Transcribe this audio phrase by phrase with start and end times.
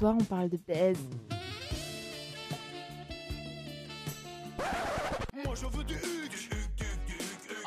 [0.00, 0.98] soir, on parle de baise.
[5.44, 6.48] Moi je veux du Hugues.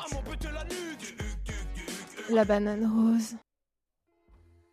[0.00, 1.16] À mon petit la nuque.
[2.30, 3.36] La banane rose.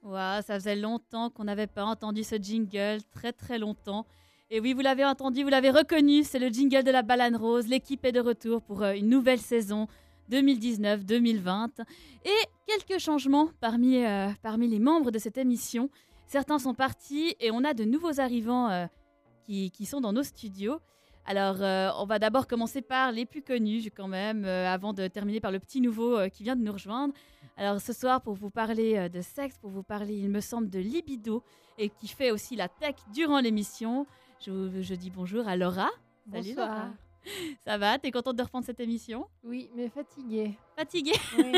[0.02, 4.08] Waouh, ça faisait longtemps qu'on n'avait pas entendu ce jingle, très très longtemps.
[4.50, 7.68] Et oui, vous l'avez entendu, vous l'avez reconnu, c'est le jingle de la Banane Rose.
[7.68, 9.88] L'équipe est de retour pour euh, une nouvelle saison
[10.32, 11.70] 2019-2020.
[12.26, 12.30] Et
[12.66, 15.92] quelques changements parmi, euh, parmi les membres de cette émission.
[16.32, 18.86] Certains sont partis et on a de nouveaux arrivants euh,
[19.46, 20.80] qui, qui sont dans nos studios.
[21.26, 25.08] Alors, euh, on va d'abord commencer par les plus connus quand même, euh, avant de
[25.08, 27.14] terminer par le petit nouveau qui vient de nous rejoindre.
[27.58, 30.80] Alors, ce soir, pour vous parler de sexe, pour vous parler, il me semble, de
[30.80, 31.44] libido,
[31.78, 34.08] et qui fait aussi la tech durant l'émission,
[34.40, 35.90] je, je dis bonjour à Laura.
[36.32, 36.70] Salut Bonsoir.
[36.70, 36.90] Laura.
[37.66, 38.00] Ça va?
[38.00, 39.28] T'es contente de reprendre cette émission?
[39.44, 40.58] Oui, mais fatiguée.
[40.78, 41.20] Fatiguée?
[41.38, 41.52] Oui.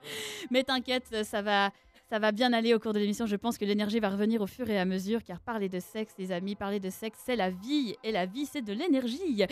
[0.50, 1.70] Mais t'inquiète, ça va,
[2.10, 3.24] ça va bien aller au cours de l'émission.
[3.26, 6.12] Je pense que l'énergie va revenir au fur et à mesure, car parler de sexe,
[6.18, 9.44] les amis, parler de sexe, c'est la vie, et la vie, c'est de l'énergie.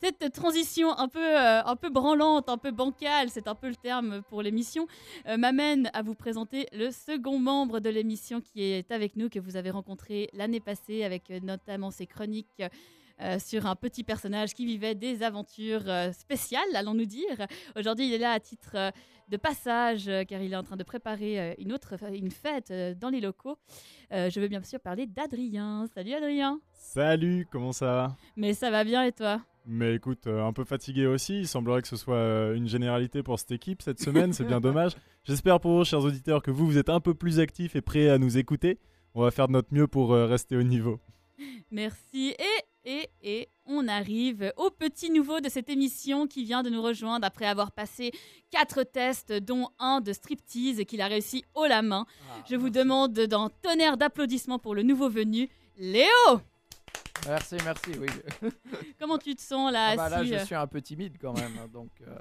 [0.00, 3.74] Cette transition un peu, euh, un peu branlante, un peu bancale, c'est un peu le
[3.74, 4.86] terme pour l'émission,
[5.26, 9.40] euh, m'amène à vous présenter le second membre de l'émission qui est avec nous, que
[9.40, 12.62] vous avez rencontré l'année passée, avec euh, notamment ses chroniques.
[13.20, 17.46] Euh, sur un petit personnage qui vivait des aventures euh, spéciales, allons-nous dire.
[17.76, 18.90] Aujourd'hui, il est là à titre euh,
[19.28, 23.20] de passage, car il est en train de préparer une autre une fête dans les
[23.20, 23.58] locaux.
[24.10, 25.84] Je veux bien sûr parler d'Adrien.
[25.94, 26.60] Salut Adrien.
[26.72, 28.16] Salut, comment ça va?
[28.36, 29.42] Mais ça va bien et toi?
[29.70, 31.40] Mais écoute, euh, un peu fatigué aussi.
[31.40, 34.32] Il semblerait que ce soit euh, une généralité pour cette équipe cette semaine.
[34.32, 34.92] C'est bien dommage.
[35.24, 38.08] J'espère pour vous, chers auditeurs, que vous, vous êtes un peu plus actifs et prêts
[38.08, 38.78] à nous écouter.
[39.14, 41.00] On va faire de notre mieux pour euh, rester au niveau.
[41.70, 42.34] Merci.
[42.38, 46.82] Et, et, et on arrive au petit nouveau de cette émission qui vient de nous
[46.82, 48.12] rejoindre après avoir passé
[48.50, 52.06] quatre tests, dont un de striptease qu'il a réussi haut la main.
[52.48, 56.08] Je vous demande d'un tonnerre d'applaudissements pour le nouveau venu, Léo.
[57.26, 58.08] Merci, merci, oui.
[58.98, 61.32] Comment tu te sens là Ah bah là, je euh suis un peu timide quand
[61.32, 61.90] même, hein, donc...
[62.06, 62.14] euh,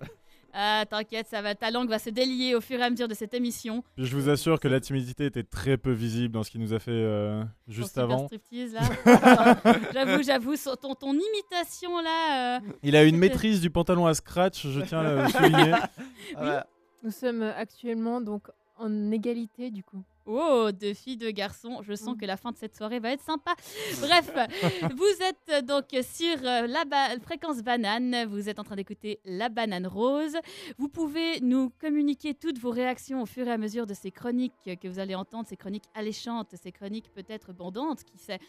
[0.54, 3.14] Ah, t'inquiète, ça va, ta langue va se délier au fur et à mesure de
[3.14, 3.84] cette émission.
[3.98, 6.80] Je vous assure que la timidité était très peu visible dans ce qu'il nous a
[6.80, 8.26] fait euh, juste avant.
[8.28, 8.82] striptease, là.
[9.94, 12.58] j'avoue, j'avoue, ton, ton imitation là.
[12.58, 15.74] euh, Il a une maîtrise du pantalon à scratch, je tiens à le souligner.
[17.04, 18.48] Nous sommes actuellement donc
[18.78, 20.04] en égalité du coup.
[20.28, 21.80] Oh, deux filles, deux garçons.
[21.82, 22.20] Je sens Mm.
[22.20, 23.56] que la fin de cette soirée va être sympa.
[24.02, 24.32] Bref,
[24.96, 28.26] vous êtes euh, donc sur euh, la ba- fréquence banane.
[28.30, 30.36] Vous êtes en train d'écouter La Banane Rose.
[30.78, 34.54] Vous pouvez nous communiquer toutes vos réactions au fur et à mesure de ces chroniques
[34.66, 38.40] que vous allez entendre, ces chroniques alléchantes, ces chroniques peut-être bandantes, qui sait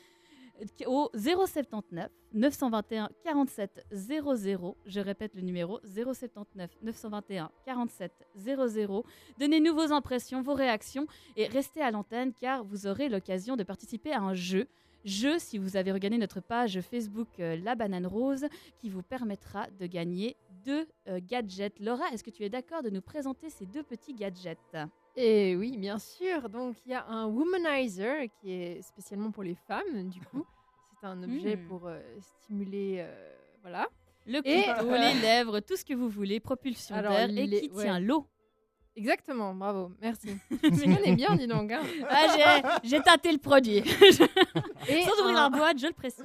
[0.86, 4.76] au 079 921 47 00.
[4.86, 9.04] Je répète le numéro 079 921 47 00.
[9.38, 14.12] Donnez-nous vos impressions, vos réactions et restez à l'antenne car vous aurez l'occasion de participer
[14.12, 14.66] à un jeu.
[15.04, 18.46] Jeu, si vous avez regardé notre page Facebook euh, La Banane Rose,
[18.78, 21.78] qui vous permettra de gagner deux euh, gadgets.
[21.78, 24.58] Laura, est-ce que tu es d'accord de nous présenter ces deux petits gadgets?
[25.20, 26.48] Et oui, bien sûr.
[26.48, 30.44] Donc il y a un womanizer qui est spécialement pour les femmes du coup.
[31.00, 31.66] C'est un objet Mm.
[31.68, 33.88] pour euh, stimuler euh, voilà.
[34.26, 37.70] Le Et- couteau, les lèvres, tout ce que vous voulez, propulsion d'air et les- qui
[37.70, 37.82] ouais.
[37.84, 38.26] tient l'eau.
[38.94, 40.36] Exactement, bravo, merci.
[40.50, 41.70] Tu connais bien, dis donc.
[41.72, 41.82] hein.
[42.08, 43.78] Ah, j'ai- tâté le produit.
[44.88, 46.24] Et Sans ouvrir la boîte, je le précise.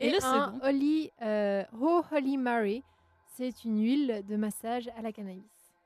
[0.00, 2.82] Et, le un second Holy, euh, Oh Holy Mary,
[3.36, 5.44] c'est une huile de massage à la cannabis.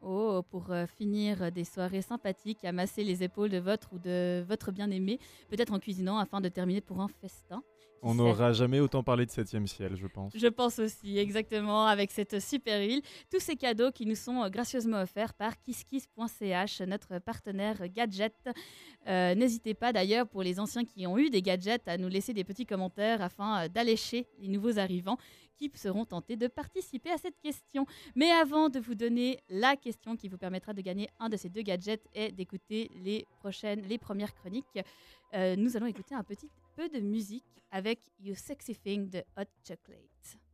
[0.08, 4.44] Oh, pour euh, finir des soirées sympathiques, à masser les épaules de votre ou de
[4.46, 5.18] votre bien-aimé,
[5.48, 7.60] peut-être en cuisinant afin de terminer pour un festin.
[8.02, 10.32] On n'aura jamais autant parlé de 7 ciel, je pense.
[10.36, 13.02] Je pense aussi, exactement, avec cette super huile.
[13.32, 18.36] Tous ces cadeaux qui nous sont gracieusement offerts par kisskiss.ch, notre partenaire gadget.
[19.08, 22.32] Euh, N'hésitez pas d'ailleurs, pour les anciens qui ont eu des gadgets, à nous laisser
[22.32, 25.18] des petits commentaires afin euh, d'allécher les nouveaux arrivants
[25.56, 27.86] qui seront tentés de participer à cette question.
[28.14, 31.48] Mais avant de vous donner la question qui vous permettra de gagner un de ces
[31.48, 34.78] deux gadgets et d'écouter les prochaines, les premières chroniques,
[35.34, 39.50] euh, nous allons écouter un petit peu de musique avec You Sexy Thing de Hot
[39.66, 40.45] Chocolate.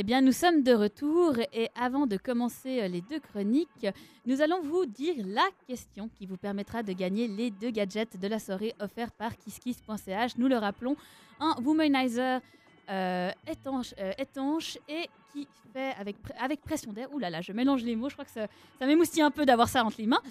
[0.00, 3.84] Eh bien, nous sommes de retour et avant de commencer euh, les deux chroniques,
[4.26, 8.28] nous allons vous dire la question qui vous permettra de gagner les deux gadgets de
[8.28, 10.36] la soirée offerts par kisskiss.ch.
[10.36, 10.96] Nous le rappelons,
[11.40, 12.40] un Womanizer
[12.88, 17.12] euh, étanche, euh, étanche et qui fait avec, avec pression d'air.
[17.12, 18.46] Ouh là là, je mélange les mots, je crois que ça,
[18.78, 20.22] ça m'émoustille un peu d'avoir ça entre les mains.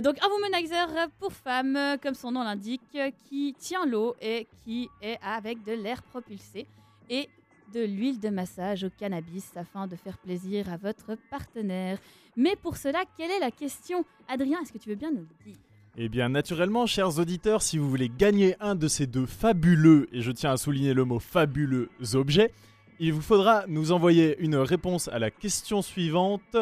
[0.00, 2.98] Donc un Womanizer pour femmes, comme son nom l'indique,
[3.28, 6.66] qui tient l'eau et qui est avec de l'air propulsé
[7.08, 7.28] et
[7.72, 11.98] de l'huile de massage au cannabis afin de faire plaisir à votre partenaire.
[12.36, 14.04] Mais pour cela, quelle est la question?
[14.28, 15.56] Adrien, est-ce que tu veux bien nous le dire?
[15.96, 20.20] Eh bien, naturellement, chers auditeurs, si vous voulez gagner un de ces deux fabuleux, et
[20.20, 22.52] je tiens à souligner le mot fabuleux objets,
[23.00, 26.56] il vous faudra nous envoyer une réponse à la question suivante.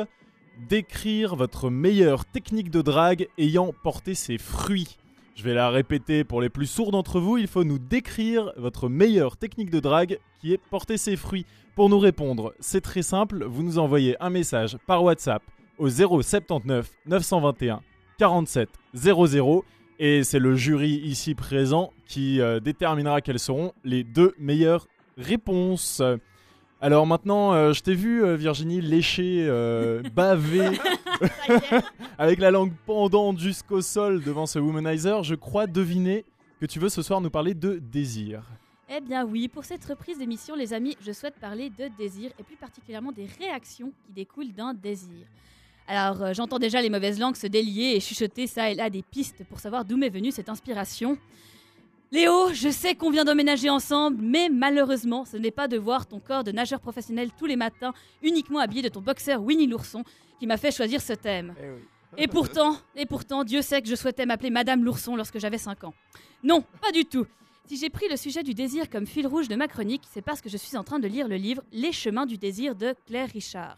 [0.70, 4.96] Décrire votre meilleure technique de drague ayant porté ses fruits.
[5.36, 7.36] Je vais la répéter pour les plus sourds d'entre vous.
[7.36, 11.44] Il faut nous décrire votre meilleure technique de drague qui est porter ses fruits.
[11.74, 13.44] Pour nous répondre, c'est très simple.
[13.44, 15.42] Vous nous envoyez un message par WhatsApp
[15.76, 17.82] au 079 921
[18.18, 19.64] 47 00
[19.98, 24.88] et c'est le jury ici présent qui euh, déterminera quelles seront les deux meilleures
[25.18, 26.00] réponses.
[26.83, 30.78] Alors maintenant, euh, je t'ai vu euh, Virginie lécher, euh, baver
[32.18, 35.23] avec la langue pendante jusqu'au sol devant ce womanizer.
[35.23, 36.26] Je crois deviner
[36.61, 38.42] que tu veux ce soir nous parler de désir.
[38.95, 42.42] Eh bien oui, pour cette reprise d'émission, les amis, je souhaite parler de désir et
[42.42, 45.26] plus particulièrement des réactions qui découlent d'un désir.
[45.88, 49.45] Alors, j'entends déjà les mauvaises langues se délier et chuchoter ça et là des pistes
[49.49, 51.16] pour savoir d'où m'est venue cette inspiration.
[52.12, 56.20] Léo, je sais qu'on vient d'emménager ensemble, mais malheureusement, ce n'est pas de voir ton
[56.20, 60.04] corps de nageur professionnel tous les matins, uniquement habillé de ton boxeur Winnie l'ourson,
[60.38, 61.54] qui m'a fait choisir ce thème.
[61.60, 61.80] Eh oui.
[62.18, 65.84] Et pourtant, et pourtant, Dieu sait que je souhaitais m'appeler Madame l'ourson lorsque j'avais 5
[65.84, 65.94] ans.
[66.44, 67.26] Non, pas du tout.
[67.66, 70.40] Si j'ai pris le sujet du désir comme fil rouge de ma chronique, c'est parce
[70.40, 73.28] que je suis en train de lire le livre Les chemins du désir de Claire
[73.28, 73.76] Richard.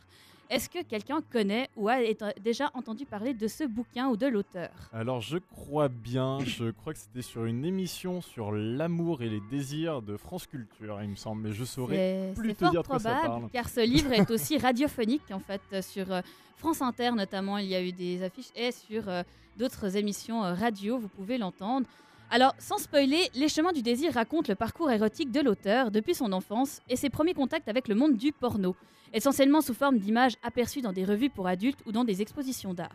[0.50, 1.98] Est-ce que quelqu'un connaît ou a
[2.40, 4.70] déjà entendu parler de ce bouquin ou de l'auteur?
[4.94, 9.42] Alors je crois bien, je crois que c'était sur une émission sur l'amour et les
[9.50, 12.88] désirs de France Culture, il me semble, mais je saurais plus te fort dire de
[12.88, 13.50] quoi ça parle.
[13.52, 16.22] car ce livre est aussi radiophonique en fait sur euh,
[16.56, 17.58] France Inter notamment.
[17.58, 19.22] Il y a eu des affiches et sur euh,
[19.58, 20.98] d'autres émissions euh, radio.
[20.98, 21.86] Vous pouvez l'entendre.
[22.30, 26.32] Alors, sans spoiler, Les Chemins du désir raconte le parcours érotique de l'auteur depuis son
[26.32, 28.76] enfance et ses premiers contacts avec le monde du porno,
[29.12, 32.94] essentiellement sous forme d'images aperçues dans des revues pour adultes ou dans des expositions d'art.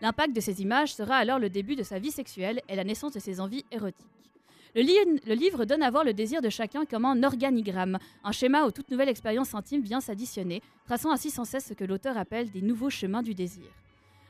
[0.00, 3.12] L'impact de ces images sera alors le début de sa vie sexuelle et la naissance
[3.12, 4.06] de ses envies érotiques.
[4.74, 8.32] Le, li- le livre donne à voir le désir de chacun comme un organigramme, un
[8.32, 12.16] schéma où toute nouvelle expérience intime vient s'additionner, traçant ainsi sans cesse ce que l'auteur
[12.16, 13.64] appelle des nouveaux chemins du désir.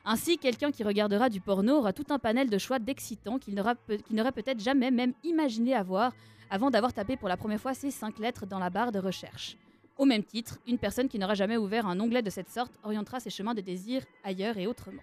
[0.04, 4.32] Ainsi, quelqu'un qui regardera du porno aura tout un panel de choix d'excitants qu'il n'aurait
[4.32, 6.12] peut-être jamais même imaginé avoir
[6.48, 9.58] avant d'avoir tapé pour la première fois ces cinq lettres dans la barre de recherche.
[10.00, 13.20] Au même titre, une personne qui n'aura jamais ouvert un onglet de cette sorte orientera
[13.20, 15.02] ses chemins de désir ailleurs et autrement.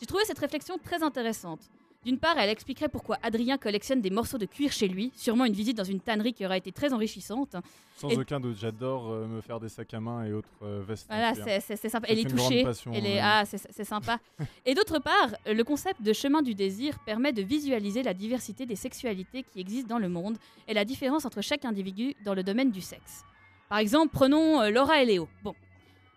[0.00, 1.60] J'ai trouvé cette réflexion très intéressante.
[2.02, 5.52] D'une part, elle expliquerait pourquoi Adrien collectionne des morceaux de cuir chez lui, sûrement une
[5.52, 7.56] visite dans une tannerie qui aurait été très enrichissante.
[7.98, 10.82] Sans Et- aucun doute, j'adore euh, me faire des sacs à main et autres euh,
[10.88, 11.08] vestes.
[11.10, 12.06] Voilà, c'est- sympa.
[12.08, 12.64] Elle est touchée.
[12.94, 13.18] Elle est...
[13.20, 14.18] Ah, c'est sympa.
[14.64, 18.76] Et d'autre part, le concept de chemin du désir permet de visualiser la diversité des
[18.76, 22.70] sexualités qui existent dans le monde et la différence entre chaque individu dans le domaine
[22.70, 23.24] du sexe.
[23.68, 25.28] Par exemple, prenons euh, Laura et Léo.
[25.42, 25.54] Bon.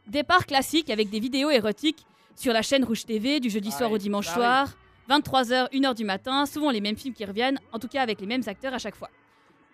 [0.08, 3.91] Départ classique avec des vidéos érotiques sur la chaîne Rouge TV du jeudi Ça soir
[3.91, 4.77] au dimanche ça soir.
[5.10, 8.27] 23h, 1h du matin, souvent les mêmes films qui reviennent, en tout cas avec les
[8.27, 9.10] mêmes acteurs à chaque fois.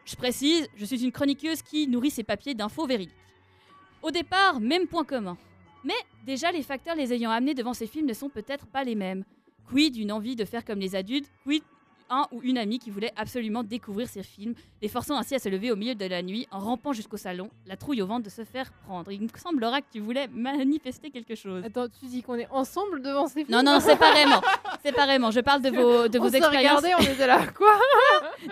[0.05, 3.15] Je précise, je suis une chroniqueuse qui nourrit ses papiers d'infos véridiques.
[4.01, 5.37] Au départ, même point commun.
[5.83, 5.93] Mais
[6.25, 9.23] déjà, les facteurs les ayant amenés devant ces films ne sont peut-être pas les mêmes.
[9.67, 11.29] Quid d'une envie de faire comme les adultes?
[11.43, 11.63] Quid
[12.09, 15.49] un ou une amie qui voulait absolument découvrir ces films, les forçant ainsi à se
[15.49, 18.29] lever au milieu de la nuit en rampant jusqu'au salon, la trouille au ventre de
[18.29, 19.11] se faire prendre.
[19.11, 21.63] Il me semblera que tu voulais manifester quelque chose.
[21.65, 24.41] Attends, tu dis qu'on est ensemble devant ces films Non, non, séparément.
[24.83, 25.31] séparément.
[25.31, 26.81] Je parle de vos, de on vos s'est expériences.
[26.83, 27.47] regardé, on était là.
[27.57, 27.75] Quoi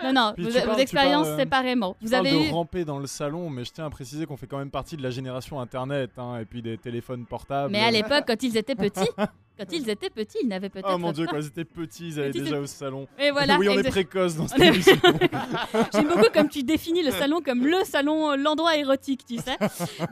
[0.02, 1.96] Non, non, Puis vos, parles- expériences parles, euh, séparément.
[2.00, 2.50] Tu Vous avez de eu.
[2.50, 5.02] ramper dans le salon, mais je tiens à préciser qu'on fait quand même partie de
[5.02, 7.70] la génération Internet, hein, et puis des téléphones portables.
[7.72, 9.00] Mais à l'époque, quand ils étaient petits,
[9.58, 11.32] quand ils étaient petits, ils n'avaient peut-être Oh mon dieu, pas.
[11.32, 13.06] quand ils étaient petits, ils allaient Petits déjà au salon.
[13.18, 13.56] Et voilà.
[13.58, 14.96] oui, on est exact- précoce dans cette On est- émission.
[15.92, 19.56] J'aime beaucoup comme tu définis le salon comme le salon, euh, l'endroit érotique, tu sais.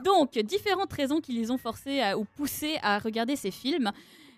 [0.03, 3.91] Donc, différentes raisons qui les ont forcés à- ou poussés à regarder ces films,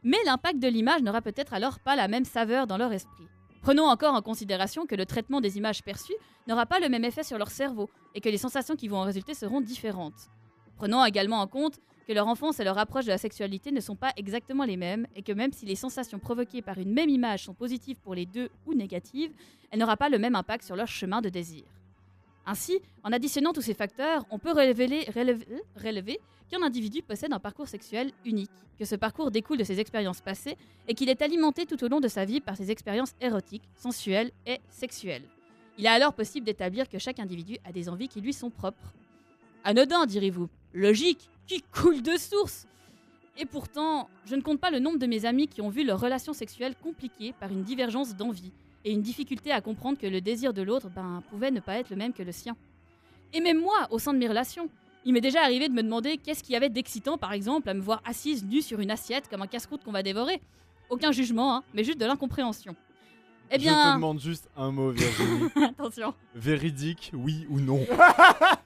[0.03, 3.25] mais l'impact de l'image n'aura peut-être alors pas la même saveur dans leur esprit.
[3.62, 6.13] Prenons encore en considération que le traitement des images perçues
[6.47, 9.03] n'aura pas le même effet sur leur cerveau et que les sensations qui vont en
[9.03, 10.29] résulter seront différentes.
[10.77, 13.95] Prenons également en compte que leur enfance et leur approche de la sexualité ne sont
[13.95, 17.45] pas exactement les mêmes et que même si les sensations provoquées par une même image
[17.45, 19.31] sont positives pour les deux ou négatives,
[19.71, 21.63] elle n'aura pas le même impact sur leur chemin de désir.
[22.45, 25.47] Ainsi, en additionnant tous ces facteurs, on peut révéler- relever,
[25.83, 30.21] relever qu'un individu possède un parcours sexuel unique, que ce parcours découle de ses expériences
[30.21, 30.57] passées
[30.88, 34.31] et qu'il est alimenté tout au long de sa vie par ses expériences érotiques, sensuelles
[34.45, 35.24] et sexuelles.
[35.79, 38.93] Il est alors possible d'établir que chaque individu a des envies qui lui sont propres.
[39.63, 40.47] Anodin, direz-vous.
[40.74, 42.68] Logique, qui coule de source.
[43.38, 46.00] Et pourtant, je ne compte pas le nombre de mes amis qui ont vu leurs
[46.00, 48.52] relations sexuelles compliquées par une divergence d'envie
[48.86, 51.90] et une difficulté à comprendre que le désir de l'autre ben, pouvait ne pas être
[51.90, 52.56] le même que le sien.
[53.34, 54.70] Et même moi, au sein de mes relations,
[55.04, 57.74] il m'est déjà arrivé de me demander qu'est-ce qu'il y avait d'excitant, par exemple, à
[57.74, 60.42] me voir assise nue sur une assiette comme un casse-croûte qu'on va dévorer.
[60.90, 62.75] Aucun jugement, hein, mais juste de l'incompréhension.
[63.52, 65.50] Eh Je te bien, demande juste un mot, Virginie.
[65.80, 66.14] attention.
[66.34, 67.86] Véridique, oui ou non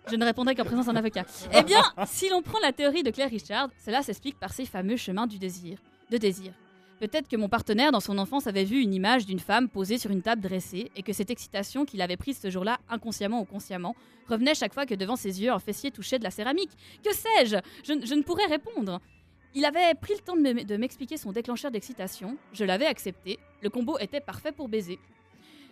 [0.09, 1.25] Je ne répondrai qu'en présence d'un avocat.
[1.53, 4.97] Eh bien, si l'on prend la théorie de Claire Richard, cela s'explique par ces fameux
[4.97, 5.77] chemins du désir.
[6.09, 6.53] De désir.
[6.99, 10.11] Peut-être que mon partenaire dans son enfance avait vu une image d'une femme posée sur
[10.11, 13.95] une table dressée et que cette excitation qu'il avait prise ce jour-là, inconsciemment ou consciemment,
[14.27, 16.71] revenait chaque fois que devant ses yeux un fessier touchait de la céramique.
[17.03, 17.55] Que sais-je?
[17.85, 18.99] Je, je ne pourrais répondre.
[19.55, 23.39] Il avait pris le temps de me- de m'expliquer son déclencheur d'excitation, je l'avais accepté,
[23.61, 24.99] le combo était parfait pour baiser.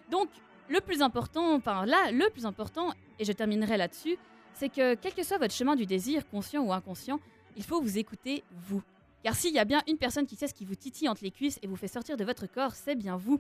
[0.10, 0.30] Donc,
[0.68, 4.18] le plus important, enfin là, le plus important, et je terminerai là-dessus,
[4.54, 7.20] c'est que quel que soit votre chemin du désir, conscient ou inconscient,
[7.56, 8.82] il faut vous écouter vous.
[9.24, 11.32] Car s'il y a bien une personne qui sait ce qui vous titille entre les
[11.32, 13.40] cuisses et vous fait sortir de votre corps, c'est bien vous.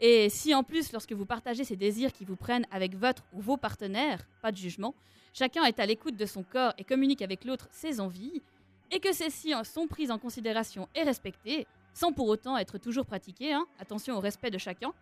[0.00, 3.40] Et si en plus, lorsque vous partagez ces désirs qui vous prennent avec votre ou
[3.40, 4.94] vos partenaires, pas de jugement,
[5.32, 8.42] chacun est à l'écoute de son corps et communique avec l'autre ses envies,
[8.90, 13.52] et que celles-ci sont prises en considération et respectées, sans pour autant être toujours pratiquées,
[13.52, 14.92] hein, attention au respect de chacun,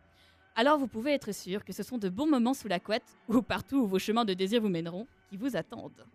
[0.54, 3.40] alors vous pouvez être sûr que ce sont de bons moments sous la couette, ou
[3.40, 6.06] partout où vos chemins de désir vous mèneront, qui vous attendent.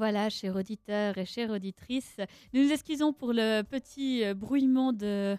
[0.00, 2.16] Voilà, chers auditeurs et chères auditrices,
[2.54, 5.36] nous nous excusons pour le petit euh, brouillement de,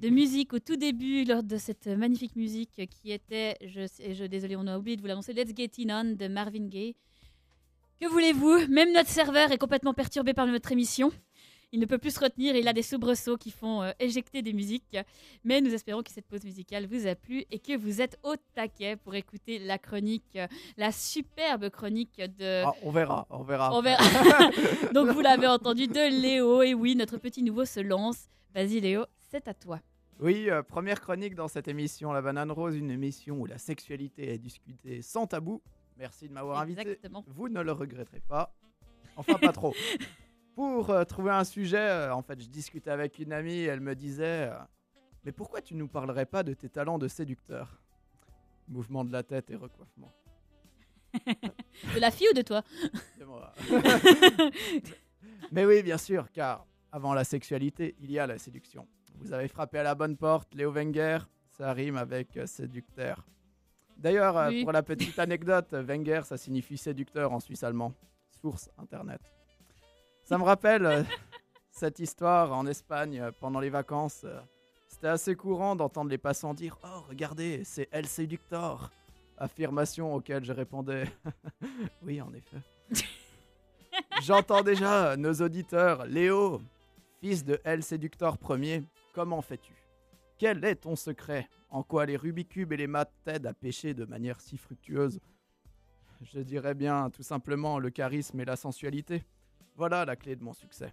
[0.00, 4.56] de musique au tout début lors de cette magnifique musique qui était, je, je désolé,
[4.56, 6.96] on a oublié de vous l'annoncer, Let's Get It On de Marvin Gaye.
[8.00, 8.66] Que voulez-vous?
[8.68, 11.12] Même notre serveur est complètement perturbé par notre émission.
[11.72, 14.42] Il ne peut plus se retenir et il a des soubresauts qui font euh, éjecter
[14.42, 14.96] des musiques.
[15.44, 18.34] Mais nous espérons que cette pause musicale vous a plu et que vous êtes au
[18.54, 22.64] taquet pour écouter la chronique, euh, la superbe chronique de...
[22.64, 23.72] Ah, on verra, on verra.
[23.72, 24.02] On verra.
[24.92, 26.62] Donc vous l'avez entendu de Léo.
[26.62, 28.28] Et oui, notre petit nouveau se lance.
[28.52, 29.78] Vas-y Léo, c'est à toi.
[30.18, 34.34] Oui, euh, première chronique dans cette émission La Banane Rose, une émission où la sexualité
[34.34, 35.62] est discutée sans tabou.
[35.96, 36.80] Merci de m'avoir invité.
[36.80, 37.24] Exactement.
[37.28, 38.52] Vous ne le regretterez pas.
[39.16, 39.72] Enfin, pas trop.
[40.54, 43.94] Pour euh, trouver un sujet, euh, en fait, je discutais avec une amie elle me
[43.94, 44.58] disait euh,
[45.24, 47.80] Mais pourquoi tu nous parlerais pas de tes talents de séducteur?
[48.68, 50.12] Mouvement de la tête et recoiffement.
[51.94, 52.62] De la fille ou de toi?
[53.18, 53.52] C'est moi.
[55.50, 58.86] Mais oui, bien sûr, car avant la sexualité, il y a la séduction.
[59.16, 63.26] Vous avez frappé à la bonne porte, Léo Wenger, ça rime avec séducteur.
[63.96, 64.62] D'ailleurs, Oui.
[64.62, 67.92] pour la petite anecdote, Wenger, ça signifie séducteur en suisse allemand.
[68.40, 69.20] Source internet.
[70.30, 71.02] Ça me rappelle euh,
[71.72, 74.20] cette histoire en Espagne euh, pendant les vacances.
[74.22, 74.38] euh,
[74.86, 78.92] C'était assez courant d'entendre les passants dire Oh, regardez, c'est El Séductor.
[79.38, 81.06] Affirmation auquel je répondais
[82.04, 82.58] Oui, en effet.
[84.22, 86.06] J'entends déjà nos auditeurs.
[86.06, 86.62] Léo,
[87.20, 89.74] fils de El Séductor Ier, comment fais-tu?
[90.38, 91.48] Quel est ton secret?
[91.70, 95.18] En quoi les Rubikubes et les maths t'aident à pêcher de manière si fructueuse?
[96.22, 99.24] Je dirais bien tout simplement le charisme et la sensualité.
[99.80, 100.92] Voilà la clé de mon succès.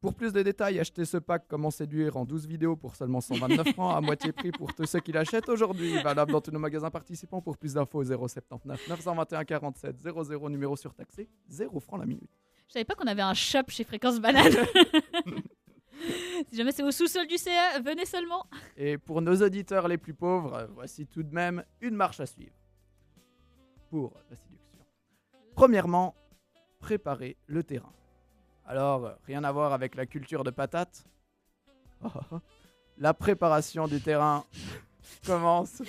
[0.00, 3.68] Pour plus de détails, achetez ce pack Comment séduire en 12 vidéos pour seulement 129
[3.74, 6.02] francs à moitié prix pour tous ceux qui l'achètent aujourd'hui.
[6.02, 7.40] Valable dans tous nos magasins participants.
[7.40, 12.28] Pour plus d'infos, 079 921 47 00 numéro surtaxé, 0 francs la minute.
[12.66, 14.54] Je savais pas qu'on avait un shop chez Fréquence Banane.
[16.50, 18.44] si jamais c'est au sous-sol du CA, venez seulement.
[18.76, 22.56] Et pour nos auditeurs les plus pauvres, voici tout de même une marche à suivre
[23.88, 24.80] pour la séduction.
[25.54, 26.16] Premièrement,
[26.80, 27.92] préparer le terrain.
[28.70, 31.02] Alors, rien à voir avec la culture de patates.
[32.04, 32.40] Oh, oh, oh.
[32.98, 34.44] La préparation du terrain
[35.26, 35.82] commence.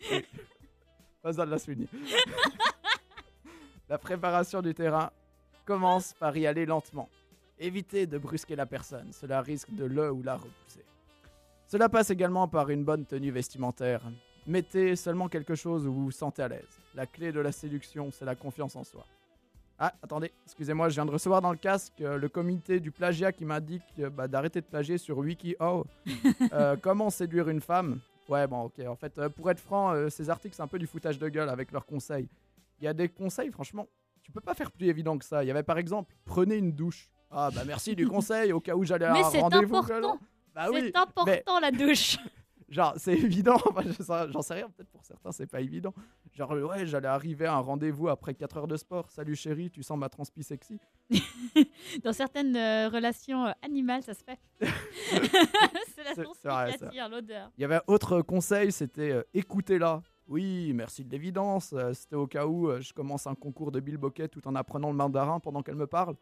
[1.22, 1.90] Pas ça de la souligner.
[3.86, 5.10] La préparation du terrain
[5.66, 7.10] commence par y aller lentement.
[7.58, 10.86] Évitez de brusquer la personne, cela risque de le ou la repousser.
[11.66, 14.00] Cela passe également par une bonne tenue vestimentaire.
[14.46, 16.80] Mettez seulement quelque chose où vous vous sentez à l'aise.
[16.94, 19.04] La clé de la séduction, c'est la confiance en soi.
[19.78, 23.32] Ah, attendez, excusez-moi, je viens de recevoir dans le casque euh, le comité du plagiat
[23.32, 25.84] qui m'indique euh, bah, d'arrêter de plagier sur WikiHow.
[26.52, 28.00] Euh, comment séduire une femme?
[28.28, 28.80] Ouais, bon, ok.
[28.86, 31.28] En fait, euh, pour être franc, euh, ces articles, c'est un peu du foutage de
[31.28, 32.28] gueule avec leurs conseils.
[32.80, 33.88] Il y a des conseils, franchement,
[34.22, 35.42] tu peux pas faire plus évident que ça.
[35.42, 37.08] Il y avait par exemple, prenez une douche.
[37.30, 39.76] Ah, bah merci du conseil, au cas où j'allais à Mais un c'est rendez-vous.
[39.76, 40.18] important.
[40.54, 42.18] Bah oui, c'est important la douche.
[42.72, 43.82] Genre, c'est évident, enfin,
[44.30, 45.92] j'en sais rien, peut-être pour certains, c'est pas évident.
[46.32, 49.10] Genre, ouais, j'allais arriver à un rendez-vous après 4 heures de sport.
[49.10, 50.80] Salut chérie, tu sens ma transpi sexy
[52.02, 54.38] Dans certaines euh, relations euh, animales, ça se fait.
[55.94, 57.50] c'est la vrai, qui attire l'odeur.
[57.58, 60.02] Il y avait autre conseil, c'était euh, écoutez-la.
[60.26, 61.74] Oui, merci de l'évidence.
[61.74, 64.88] euh, c'était au cas où je commence un concours de Bill Bokeh tout en apprenant
[64.88, 66.16] le mandarin pendant qu'elle me parle.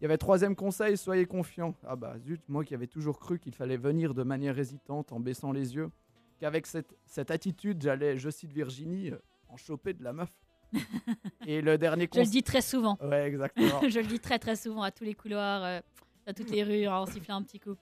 [0.00, 1.74] Il y avait troisième conseil, soyez confiant.
[1.86, 5.20] Ah bah zut, moi qui avais toujours cru qu'il fallait venir de manière hésitante en
[5.20, 5.90] baissant les yeux,
[6.38, 10.30] qu'avec cette, cette attitude, j'allais, je cite Virginie, euh, en choper de la meuf.
[11.46, 12.30] Et le dernier Je le conseil...
[12.30, 12.98] dis très souvent.
[13.00, 13.80] Ouais, exactement.
[13.88, 15.80] je le dis très très souvent à tous les couloirs, euh,
[16.26, 17.76] dans toutes les rues, en sifflant un petit coup.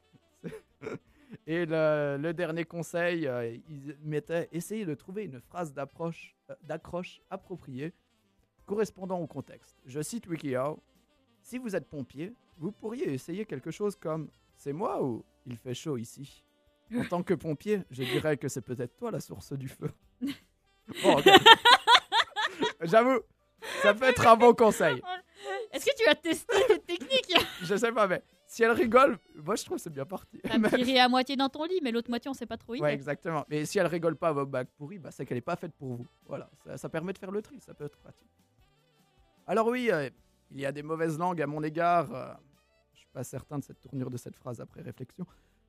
[1.46, 6.55] Et le, le dernier conseil, euh, il mettait essayez de trouver une phrase d'approche, euh,
[6.62, 7.92] d'accroche appropriée
[8.66, 9.77] correspondant au contexte.
[9.85, 10.81] Je cite WikiHow
[11.44, 15.74] Si vous êtes pompier, vous pourriez essayer quelque chose comme C'est moi ou il fait
[15.74, 16.42] chaud ici?
[16.96, 19.90] En tant que pompier, je dirais que c'est peut-être toi la source du feu.
[21.02, 21.24] Bon, ok.
[22.83, 23.18] J'avoue,
[23.83, 25.00] ça peut être un bon conseil.
[25.72, 29.57] Est-ce que tu as testé cette technique Je sais pas, mais si elle rigole, moi
[29.57, 30.38] je trouve c'est bien parti.
[30.42, 32.90] T'as tiré à moitié dans ton lit, mais l'autre moitié, on sait pas trop Ouais,
[32.90, 32.94] est.
[32.94, 33.46] exactement.
[33.48, 35.72] Mais si elle rigole pas à vos bagues pourries, bah, c'est qu'elle n'est pas faite
[35.72, 36.07] pour vous.
[36.26, 38.28] Voilà, ça, ça permet de faire le tri, ça peut être pratique.
[39.46, 40.11] Alors oui, euh,
[40.55, 42.14] il y a des mauvaises langues à mon égard.
[42.14, 42.33] euh,
[42.93, 45.27] je suis pas certain de cette tournure de cette phrase après réflexion.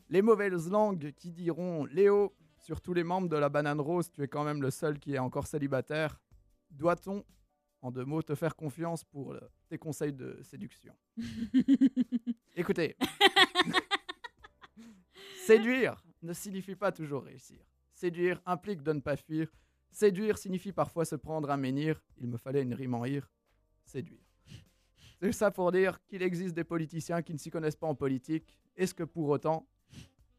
[0.09, 4.21] Les mauvaises langues qui diront Léo, sur tous les membres de la banane rose, tu
[4.21, 6.21] es quand même le seul qui est encore célibataire.
[6.69, 7.25] Doit-on,
[7.81, 10.93] en deux mots, te faire confiance pour euh, tes conseils de séduction?
[12.55, 12.95] Écoutez,
[15.45, 17.59] séduire ne signifie pas toujours réussir.
[17.93, 19.51] Séduire implique de ne pas fuir.
[19.89, 22.03] Séduire signifie parfois se prendre un menhir.
[22.17, 23.31] Il me fallait une rime en ir.
[23.85, 24.24] Séduire.
[25.25, 28.55] C'est ça pour dire qu'il existe des politiciens qui ne s'y connaissent pas en politique.
[28.75, 29.67] Est-ce que pour autant,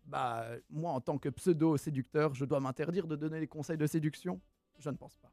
[0.04, 4.40] bah, moi, en tant que pseudo-séducteur, je dois m'interdire de donner des conseils de séduction?
[4.78, 5.30] Je ne pense pas.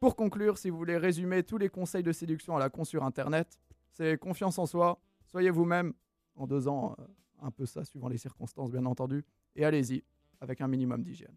[0.00, 3.04] Pour conclure, si vous voulez résumer tous les conseils de séduction à la con sur
[3.04, 3.56] Internet,
[3.90, 5.92] c'est confiance en soi, soyez vous-même,
[6.34, 7.04] en dosant euh,
[7.40, 10.02] un peu ça, suivant les circonstances, bien entendu, et allez-y,
[10.40, 11.36] avec un minimum d'hygiène.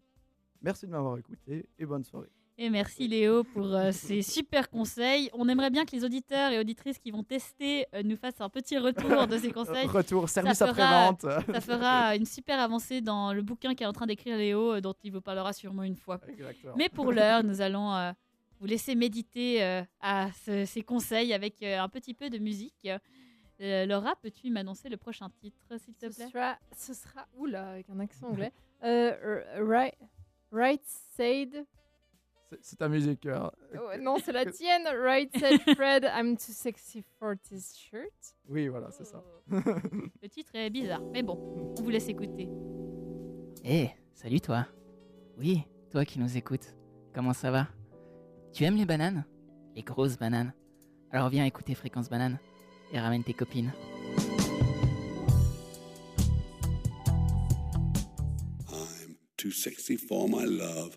[0.62, 2.35] Merci de m'avoir écouté et bonne soirée.
[2.58, 5.28] Et merci Léo pour euh, ces super conseils.
[5.34, 8.48] On aimerait bien que les auditeurs et auditrices qui vont tester euh, nous fassent un
[8.48, 9.86] petit retour de ces conseils.
[9.86, 11.20] Retour, service fera- après-vente.
[11.52, 14.94] Ça fera une super avancée dans le bouquin qu'est en train d'écrire Léo, euh, dont
[15.04, 16.18] il vous parlera sûrement une fois.
[16.26, 16.72] Exactement.
[16.78, 18.12] Mais pour l'heure, nous allons euh,
[18.58, 22.88] vous laisser méditer euh, à ce- ces conseils avec euh, un petit peu de musique.
[23.60, 26.28] Euh, Laura, peux-tu m'annoncer le prochain titre, s'il te Ce plaît?
[26.32, 28.52] sera, ce sera, oula, avec un accent anglais.
[28.82, 29.94] Euh, right,
[30.50, 30.82] right
[31.18, 31.66] side.
[32.62, 33.26] C'est- ta musique.
[33.74, 34.86] Oh, non, c'est la tienne.
[34.86, 36.04] Right side, Fred.
[36.04, 38.12] I'm too sexy for this shirt.
[38.48, 39.22] Oui, voilà, c'est ça.
[39.52, 39.56] Oh.
[40.22, 42.48] Le titre est bizarre, mais bon, on vous laisse écouter.
[43.64, 44.66] Hé, salut toi.
[45.38, 46.74] Oui, toi qui nous écoutes.
[47.14, 47.68] Comment ça va?
[48.52, 49.24] Tu aimes les bananes?
[49.74, 50.52] Les grosses bananes
[51.10, 52.38] Alors viens écouter Fréquence Banane
[52.92, 53.72] et ramène tes copines.
[58.72, 60.96] I'm too sexy for my love,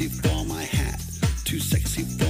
[0.00, 1.02] Sexy for my hat,
[1.44, 2.29] too sexy for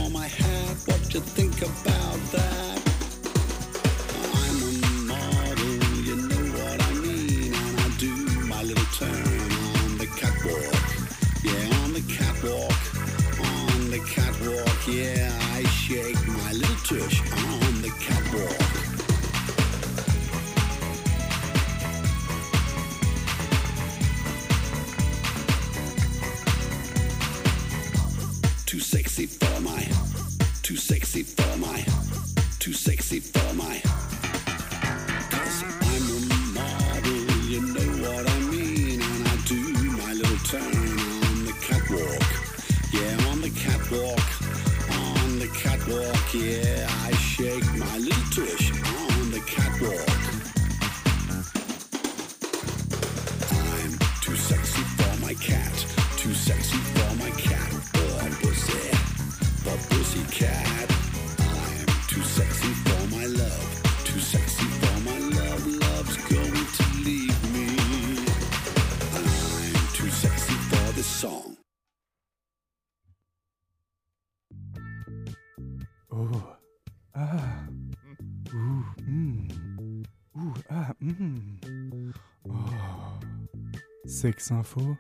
[84.51, 84.97] Info.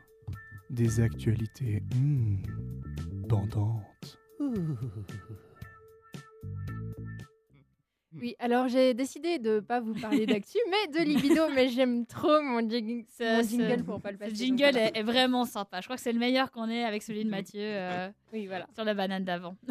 [0.70, 1.82] Des actualités.
[1.94, 2.36] hmm,
[3.28, 4.18] Pendantes.
[8.20, 11.42] Oui, alors j'ai décidé de pas vous parler d'actu, mais de libido.
[11.54, 14.32] mais j'aime trop mon, jing- Ce- mon ce- jingle pour pas le Ce passer.
[14.32, 14.86] donc jingle voilà.
[14.88, 15.80] est, est vraiment sympa.
[15.80, 18.66] Je crois que c'est le meilleur qu'on ait avec celui de Mathieu euh, Oui, voilà.
[18.74, 19.56] sur la banane d'avant.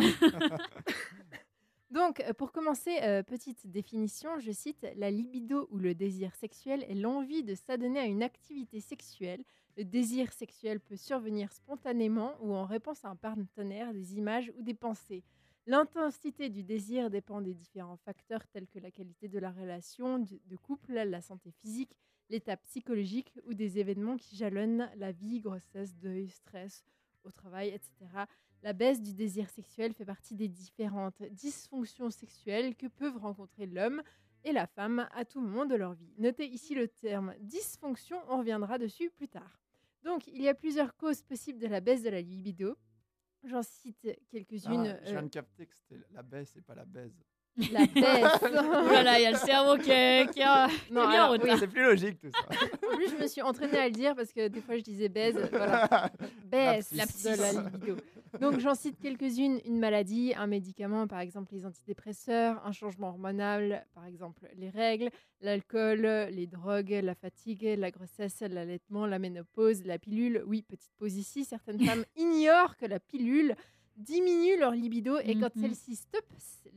[1.91, 6.85] Donc, euh, pour commencer, euh, petite définition, je cite La libido ou le désir sexuel
[6.87, 9.43] est l'envie de s'adonner à une activité sexuelle.
[9.75, 14.61] Le désir sexuel peut survenir spontanément ou en réponse à un partenaire, des images ou
[14.61, 15.23] des pensées.
[15.65, 20.55] L'intensité du désir dépend des différents facteurs tels que la qualité de la relation de
[20.57, 21.95] couple, la santé physique,
[22.29, 26.83] l'état psychologique ou des événements qui jalonnent la vie, grossesse, deuil, stress
[27.23, 28.25] au travail, etc.
[28.61, 34.01] La baisse du désir sexuel fait partie des différentes dysfonctions sexuelles que peuvent rencontrer l'homme
[34.43, 36.13] et la femme à tout moment de leur vie.
[36.17, 39.61] Notez ici le terme dysfonction, on reviendra dessus plus tard.
[40.03, 42.77] Donc, il y a plusieurs causes possibles de la baisse de la libido.
[43.43, 44.87] J'en cite quelques-unes.
[44.87, 47.23] Ah, je euh, viens de capter que c'était la baisse et pas la baise.
[47.57, 48.39] La baisse.
[48.43, 51.07] Oh là là, il y a le cerveau qui, est- qui a- qui Non, est
[51.07, 51.51] bien alors, en oui.
[51.59, 52.65] C'est plus logique tout ça.
[52.91, 55.09] En plus, je me suis entraînée à le dire parce que des fois, je disais
[55.09, 55.35] baise.
[55.51, 56.11] Voilà.
[56.45, 56.97] Baisse de
[57.41, 57.95] la libido.
[58.39, 59.59] Donc, j'en cite quelques-unes.
[59.65, 65.09] Une maladie, un médicament, par exemple les antidépresseurs, un changement hormonal, par exemple les règles,
[65.41, 70.43] l'alcool, les drogues, la fatigue, la grossesse, l'allaitement, la ménopause, la pilule.
[70.45, 71.43] Oui, petite pause ici.
[71.45, 73.55] Certaines femmes ignorent que la pilule
[73.97, 75.61] diminue leur libido et quand Mhm.
[75.63, 76.23] celles-ci stoppent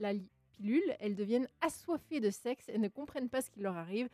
[0.00, 0.28] la li-
[0.62, 4.08] pilule, elles deviennent assoiffées de sexe et ne comprennent pas ce qui leur arrive.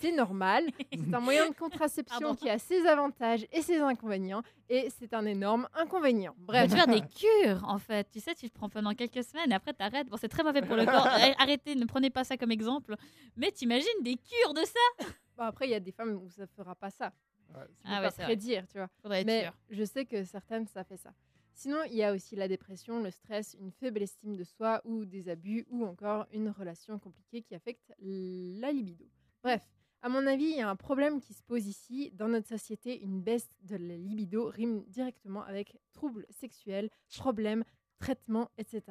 [0.00, 0.64] C'est normal.
[0.92, 4.42] C'est un moyen de contraception qui a ses avantages et ses inconvénients.
[4.68, 6.34] Et c'est un énorme inconvénient.
[6.40, 6.68] On Bref.
[6.68, 7.00] peut faire des
[7.46, 8.08] cures, en fait.
[8.10, 10.08] Tu sais, tu le prends pendant quelques semaines et après, t'arrêtes.
[10.08, 11.06] Bon, c'est très mauvais pour le corps.
[11.06, 12.96] Arr- Arrêtez, ne prenez pas ça comme exemple.
[13.36, 15.06] Mais t'imagines des cures de ça?
[15.36, 17.12] Bon, après, il y a des femmes où ça fera pas ça.
[17.54, 18.24] Ouais, Tu Ah ouais, pas c'est vrai.
[18.24, 18.88] prédire, tu vois.
[19.00, 19.52] Faudrait être Mais sûr.
[19.70, 21.10] je sais que certaines, ça fait ça.
[21.54, 25.04] Sinon, il y a aussi la dépression, le stress, une faible estime de soi ou
[25.04, 29.06] des abus ou encore une relation compliquée qui affecte la libido.
[29.42, 29.62] Bref,
[30.02, 32.10] à mon avis, il y a un problème qui se pose ici.
[32.12, 37.64] Dans notre société, une baisse de la libido rime directement avec troubles sexuels, problèmes,
[38.00, 38.82] traitements, etc.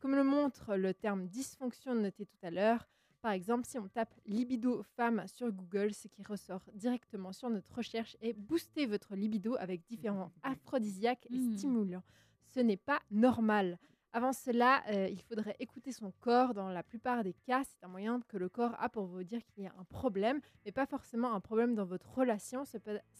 [0.00, 2.88] Comme le montre le terme dysfonction noté tout à l'heure,
[3.26, 7.74] par exemple, si on tape libido femme sur Google, ce qui ressort directement sur notre
[7.74, 12.04] recherche est booster votre libido avec différents aphrodisiaques et stimulants.
[12.46, 13.80] Ce n'est pas normal.
[14.16, 16.54] Avant cela, euh, il faudrait écouter son corps.
[16.54, 19.42] Dans la plupart des cas, c'est un moyen que le corps a pour vous dire
[19.44, 22.64] qu'il y a un problème, mais pas forcément un problème dans votre relation.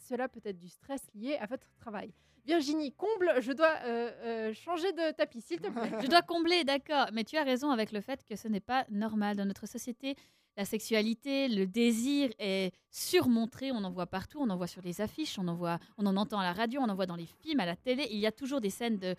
[0.08, 2.14] Cela peut être du stress lié à votre travail.
[2.46, 5.92] Virginie, comble, je dois euh, euh, changer de tapis, s'il te plaît.
[6.02, 7.08] Je dois combler, d'accord.
[7.12, 9.36] Mais tu as raison avec le fait que ce n'est pas normal.
[9.36, 10.16] Dans notre société,
[10.56, 13.70] la sexualité, le désir est surmontré.
[13.70, 14.38] On en voit partout.
[14.40, 15.38] On en voit sur les affiches.
[15.38, 16.80] On en, voit, on en entend à la radio.
[16.80, 18.08] On en voit dans les films, à la télé.
[18.10, 19.14] Il y a toujours des scènes de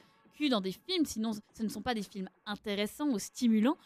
[0.50, 1.06] dans des films.
[1.06, 3.78] Sinon, ce ne sont pas des films intéressants ou stimulants.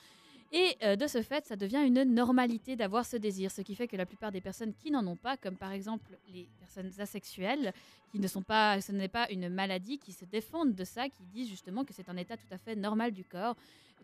[0.53, 3.87] Et euh, de ce fait, ça devient une normalité d'avoir ce désir, ce qui fait
[3.87, 7.73] que la plupart des personnes qui n'en ont pas, comme par exemple les personnes asexuelles,
[8.11, 11.23] qui ne sont pas, ce n'est pas une maladie, qui se défendent de ça, qui
[11.33, 13.55] disent justement que c'est un état tout à fait normal du corps,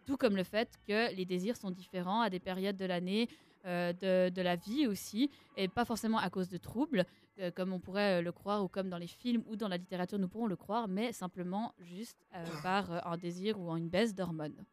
[0.06, 3.28] tout comme le fait que les désirs sont différents à des périodes de l'année,
[3.68, 7.06] euh, de, de la vie aussi, et pas forcément à cause de troubles,
[7.40, 9.78] euh, comme on pourrait euh, le croire, ou comme dans les films ou dans la
[9.78, 14.16] littérature nous pourrons le croire, mais simplement juste euh, par un désir ou une baisse
[14.16, 14.66] d'hormones.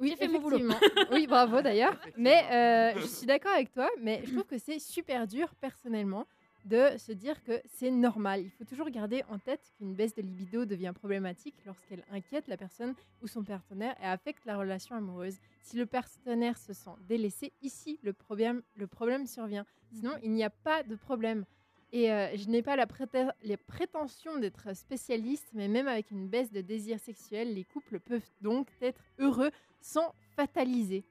[0.00, 0.58] Oui, J'ai fait mon boulot.
[1.12, 1.96] oui, bravo d'ailleurs.
[2.16, 2.42] Mais
[2.96, 6.26] euh, je suis d'accord avec toi, mais je trouve que c'est super dur personnellement
[6.64, 8.42] de se dire que c'est normal.
[8.42, 12.56] Il faut toujours garder en tête qu'une baisse de libido devient problématique lorsqu'elle inquiète la
[12.56, 15.38] personne ou son partenaire et affecte la relation amoureuse.
[15.62, 18.62] Si le partenaire se sent délaissé, ici le problème,
[19.26, 19.66] survient.
[19.92, 21.44] Sinon, il n'y a pas de problème.
[21.92, 22.86] Et euh, je n'ai pas la
[23.42, 28.30] les prétentions d'être spécialiste, mais même avec une baisse de désir sexuel, les couples peuvent
[28.40, 29.50] donc être heureux
[29.82, 31.04] sans fataliser.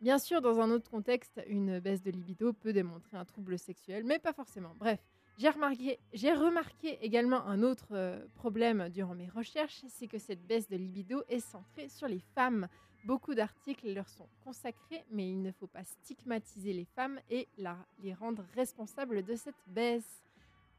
[0.00, 4.04] Bien sûr, dans un autre contexte, une baisse de libido peut démontrer un trouble sexuel,
[4.04, 4.74] mais pas forcément.
[4.78, 5.00] Bref,
[5.36, 5.48] j'ai
[6.32, 11.22] remarqué, également un autre euh, problème durant mes recherches, c'est que cette baisse de libido
[11.28, 12.68] est centrée sur les femmes.
[13.04, 17.48] Beaucoup d'articles leur sont consacrés, mais il ne faut pas stigmatiser les femmes et
[18.02, 20.22] les rendre responsables de cette baisse.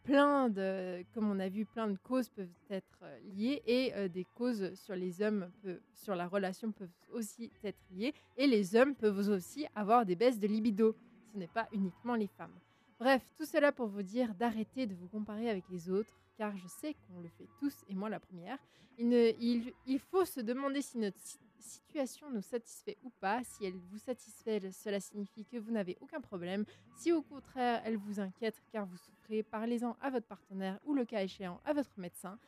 [0.04, 4.08] Plein de, comme on a vu, plein de causes peuvent être euh, liées et euh,
[4.08, 5.50] des causes sur les hommes,
[5.94, 10.40] sur la relation peuvent aussi être liées et les hommes peuvent aussi avoir des baisses
[10.40, 10.96] de libido.
[11.32, 12.58] Ce n'est pas uniquement les femmes.
[13.00, 16.68] Bref, tout cela pour vous dire d'arrêter de vous comparer avec les autres, car je
[16.68, 18.58] sais qu'on le fait tous, et moi la première.
[18.98, 23.44] Il, faut se demander si notre si- situation nous satisfait ou pas.
[23.44, 26.66] Si elle vous satisfait, cela signifie que vous n'avez aucun problème.
[26.96, 31.06] Si au contraire elle vous inquiète car vous souffrez, parlez-en à votre partenaire ou le
[31.06, 32.40] cas échéant à votre médecin.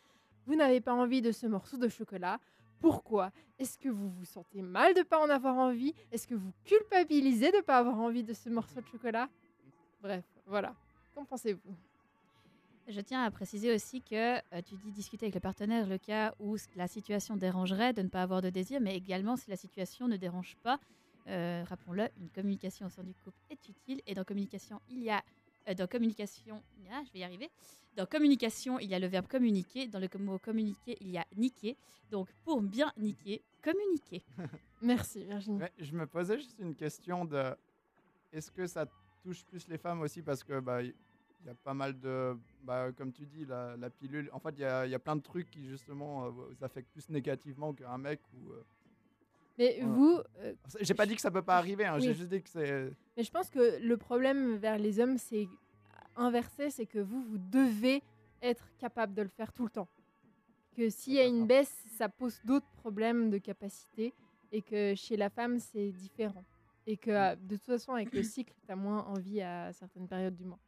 [0.48, 2.40] Vous n'avez pas envie de ce morceau de chocolat.
[2.80, 3.32] Pourquoi?
[3.60, 5.94] Est-ce que vous vous sentez mal de ne pas en avoir envie?
[6.12, 9.30] Est-ce que vous culpabilisez de ne pas avoir envie de ce morceau de chocolat?
[10.02, 10.74] Bref, voilà.
[11.14, 11.76] Qu'en pensez-vous?
[12.88, 16.34] Je tiens à préciser aussi que euh, tu dis discuter avec le partenaire le cas
[16.40, 20.08] où la situation dérangerait de ne pas avoir de désir, mais également si la situation
[20.08, 20.80] ne dérange pas.
[21.28, 25.10] euh, Rappelons-le, une communication au sein du couple est utile et dans communication, il y
[25.10, 25.24] a
[25.70, 26.62] Euh, dans communication,
[26.92, 27.50] ah, je vais y arriver.
[27.96, 29.88] Dans communication, il y a le verbe communiquer.
[29.88, 31.78] Dans le mot communiquer, il y a niquer.
[32.12, 34.22] Donc, pour bien niquer, communiquer.
[34.82, 35.60] Merci Virginie.
[35.60, 37.56] Ouais, je me posais juste une question de
[38.34, 38.86] est-ce que ça
[39.24, 40.82] touche plus les femmes aussi parce que bah
[41.46, 44.62] y a pas mal de bah, comme tu dis la, la pilule en fait il
[44.62, 47.98] y a, y a plein de trucs qui justement euh, vous affectent plus négativement qu'un
[47.98, 48.64] mec ou euh,
[49.58, 49.94] Mais Voilà.
[49.96, 52.50] vous, euh, j'ai pas dit que ça peut pas arriver hein, j'ai juste dit que
[52.50, 55.48] c'est mais je pense que le problème vers les hommes, c'est
[56.16, 58.02] inversé, c'est que vous, vous devez
[58.42, 59.88] être capable de le faire tout le temps.
[60.76, 64.14] Que s'il y a une baisse, ça pose d'autres problèmes de capacité
[64.52, 66.44] et que chez la femme, c'est différent.
[66.88, 70.08] Et que euh, de toute façon, avec le cycle, tu as moins envie à certaines
[70.08, 70.60] périodes du mois.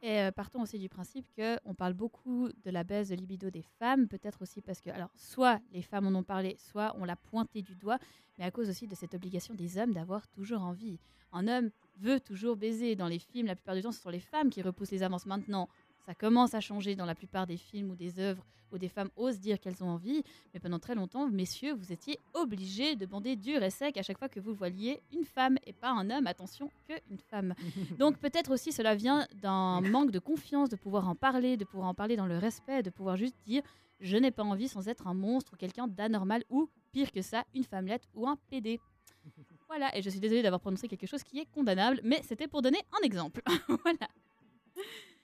[0.00, 3.64] Et euh, partons aussi du principe qu'on parle beaucoup de la baisse de libido des
[3.78, 7.16] femmes, peut-être aussi parce que, alors, soit les femmes en ont parlé, soit on l'a
[7.16, 7.98] pointé du doigt,
[8.38, 10.98] mais à cause aussi de cette obligation des hommes d'avoir toujours envie.
[11.32, 12.94] Un homme veut toujours baiser.
[12.94, 15.26] Dans les films, la plupart du temps, ce sont les femmes qui repoussent les avances.
[15.26, 15.68] Maintenant,
[16.08, 18.42] ça commence à changer dans la plupart des films ou des œuvres
[18.72, 20.22] où des femmes osent dire qu'elles ont envie,
[20.54, 24.16] mais pendant très longtemps, messieurs, vous étiez obligés de bander dur et sec à chaque
[24.16, 27.54] fois que vous voiliez une femme et pas un homme, attention, qu'une femme.
[27.98, 31.90] Donc peut-être aussi cela vient d'un manque de confiance, de pouvoir en parler, de pouvoir
[31.90, 33.62] en parler dans le respect, de pouvoir juste dire
[34.00, 37.44] je n'ai pas envie sans être un monstre ou quelqu'un d'anormal ou pire que ça,
[37.54, 38.80] une femmelette ou un PD.
[39.68, 42.62] Voilà, et je suis désolée d'avoir prononcé quelque chose qui est condamnable, mais c'était pour
[42.62, 43.42] donner un exemple.
[43.84, 44.08] voilà,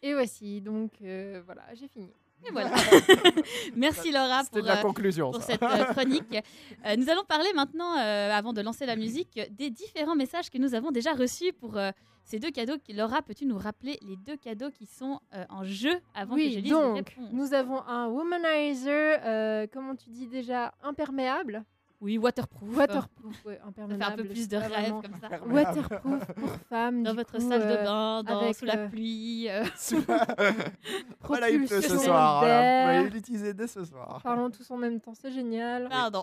[0.07, 2.13] Et voici, donc euh, voilà, j'ai fini.
[2.47, 2.71] et voilà.
[3.75, 6.37] Merci Laura pour, la euh, conclusion pour cette euh, chronique.
[6.85, 10.59] Euh, nous allons parler maintenant, euh, avant de lancer la musique, des différents messages que
[10.59, 11.91] nous avons déjà reçus pour euh,
[12.23, 12.75] ces deux cadeaux.
[12.91, 16.55] Laura, peux-tu nous rappeler les deux cadeaux qui sont en jeu avant que je oui,
[16.57, 17.31] lise les donc, réponses?
[17.33, 21.65] nous avons un womanizer, comment tu dis déjà, imperméable.
[22.05, 22.77] Oui, waterproof.
[22.77, 24.05] Waterproof, ouais, Ça fait imperméable.
[24.05, 25.43] un peu plus de rêve comme ça.
[25.47, 27.03] Waterproof pour femmes.
[27.03, 29.49] Dans votre coup, salle de euh, bain, dans, avec, sous la euh, pluie.
[29.49, 29.65] euh.
[31.23, 32.99] voilà il pleut ce soir voilà.
[32.99, 35.89] vous pouvez l'utiliser dès ce soir Parlons tous en même temps, c'est génial.
[35.89, 36.23] Pardon.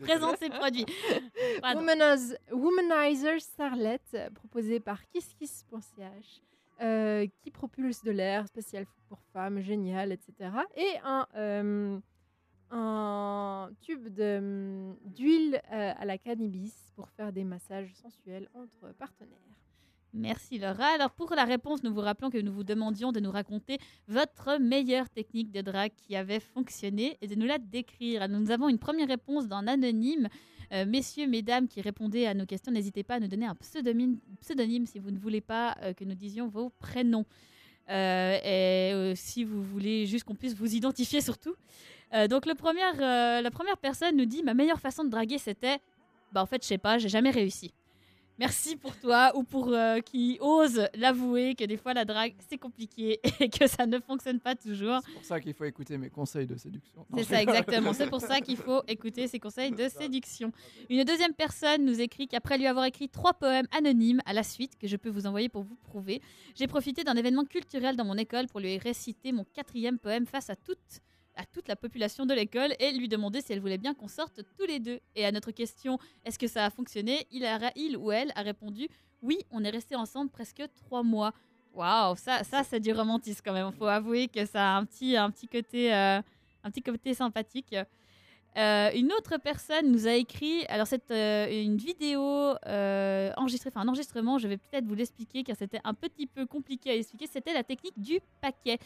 [0.00, 0.86] Présente ces produits.
[1.60, 1.80] Pardon.
[1.82, 4.00] Womaniz- Womanizer Starlet,
[4.34, 6.42] proposé par KissKiss.ch,
[6.82, 10.50] euh, qui propulse de l'air spécial pour femmes, génial, etc.
[10.76, 11.98] Et un, euh,
[12.70, 19.38] un tube hum, d'huile euh, à la cannabis pour faire des massages sensuels entre partenaires.
[20.12, 20.86] Merci Laura.
[20.86, 24.58] Alors pour la réponse, nous vous rappelons que nous vous demandions de nous raconter votre
[24.58, 28.28] meilleure technique de drague qui avait fonctionné et de nous la décrire.
[28.28, 30.28] Nous avons une première réponse d'un anonyme.
[30.72, 34.86] Euh, messieurs, mesdames qui répondaient à nos questions, n'hésitez pas à nous donner un pseudonyme,
[34.86, 37.26] si vous ne voulez pas euh, que nous disions vos prénoms.
[37.88, 41.56] Et si vous voulez juste qu'on puisse vous identifier surtout.
[42.14, 45.78] Euh, donc le euh, la première personne nous dit ma meilleure façon de draguer c'était
[46.32, 47.72] bah en fait je sais pas j'ai jamais réussi.
[48.40, 52.56] Merci pour toi ou pour euh, qui ose l'avouer que des fois la drague c'est
[52.56, 55.00] compliqué et que ça ne fonctionne pas toujours.
[55.04, 57.92] c'est pour ça qu'il faut écouter mes conseils de séduction C'est ça exactement.
[57.92, 60.52] C'est pour ça qu'il faut écouter ses conseils de séduction.
[60.88, 64.78] Une deuxième personne nous écrit qu'après lui avoir écrit trois poèmes anonymes à la suite,
[64.78, 66.22] que je peux vous envoyer pour vous prouver,
[66.54, 70.48] j'ai profité d'un événement culturel dans mon école pour lui réciter mon quatrième poème face
[70.48, 71.02] à toute,
[71.40, 74.42] à toute la population de l'école et lui demander si elle voulait bien qu'on sorte
[74.58, 75.00] tous les deux.
[75.16, 78.42] Et à notre question, est-ce que ça a fonctionné il, a, il ou elle a
[78.42, 78.88] répondu,
[79.22, 81.32] oui, on est restés ensemble presque trois mois.
[81.72, 83.70] Waouh, ça, ça c'est du romantisme quand même.
[83.72, 86.20] Il faut avouer que ça a un petit, un petit côté, euh,
[86.62, 87.74] un petit côté sympathique.
[88.56, 92.20] Euh, une autre personne nous a écrit, alors c'est euh, une vidéo
[92.66, 96.46] euh, enregistrée, enfin un enregistrement, je vais peut-être vous l'expliquer car c'était un petit peu
[96.46, 98.78] compliqué à expliquer, c'était la technique du paquet.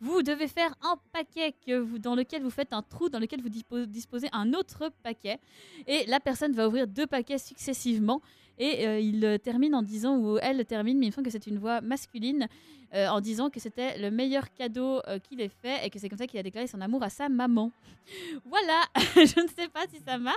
[0.00, 3.50] Vous devez faire un paquet que dans lequel vous faites un trou, dans lequel vous
[3.50, 5.38] dispo- disposez un autre paquet
[5.86, 8.22] et la personne va ouvrir deux paquets successivement
[8.60, 11.32] et euh, il euh, termine en disant, ou elle termine, mais il me semble que
[11.32, 12.46] c'est une voix masculine,
[12.92, 16.10] euh, en disant que c'était le meilleur cadeau euh, qu'il ait fait et que c'est
[16.10, 17.72] comme ça qu'il a déclaré son amour à sa maman.
[18.44, 18.82] Voilà,
[19.14, 20.36] je ne sais pas si ça marche.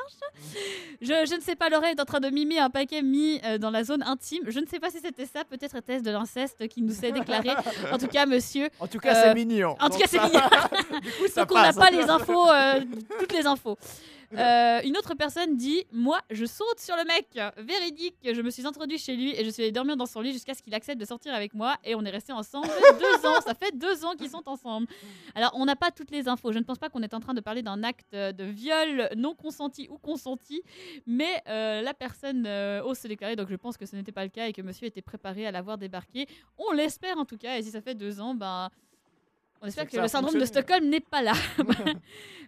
[1.01, 3.71] Je, je ne sais pas, Laura est en train de mimer un paquet mis dans
[3.71, 4.43] la zone intime.
[4.47, 7.49] Je ne sais pas si c'était ça, peut-être était-ce de l'inceste qui nous s'est déclaré.
[7.91, 8.69] En tout cas, monsieur.
[8.80, 10.39] en tout cas c'est mignon En tout cas, c'est mignon.
[11.01, 12.47] du coup ça Donc on n'a pas les infos,
[13.19, 13.78] toutes les infos.
[14.38, 17.27] Euh, une autre personne dit Moi, je saute sur le mec.
[17.57, 20.34] Véridique, je me suis introduit chez lui et je suis allée dormir dans son lit
[20.34, 21.77] jusqu'à ce qu'il accepte de sortir avec moi.
[21.84, 22.67] Et on est resté ensemble
[22.99, 23.41] deux ans.
[23.41, 24.88] Ça fait deux ans qu'ils sont ensemble.
[25.36, 26.51] Alors, on n'a pas toutes les infos.
[26.51, 29.36] Je ne pense pas qu'on est en train de parler d'un acte de viol non
[29.36, 30.61] consenti ou consenti.
[31.05, 33.36] Mais euh, la personne euh, ose se déclarer.
[33.36, 35.51] Donc, je pense que ce n'était pas le cas et que monsieur était préparé à
[35.51, 36.27] l'avoir débarqué.
[36.57, 37.57] On l'espère en tout cas.
[37.57, 38.69] Et si ça fait deux ans, ben.
[39.64, 40.45] On espère que que, le syndrome de.
[40.45, 41.34] Stockholm n'est pas là.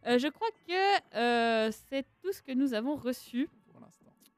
[0.07, 3.49] Euh, je crois que euh, c'est tout ce que nous avons reçu.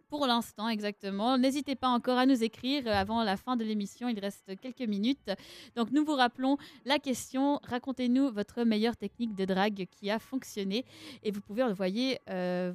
[0.10, 1.38] Pour l'instant exactement.
[1.38, 4.08] N'hésitez pas encore à nous écrire euh, avant la fin de l'émission.
[4.08, 5.32] Il reste quelques minutes.
[5.76, 10.86] Donc, nous vous rappelons la question racontez-nous votre meilleure technique de drague qui a fonctionné.
[11.24, 12.74] Et vous pouvez envoyer euh,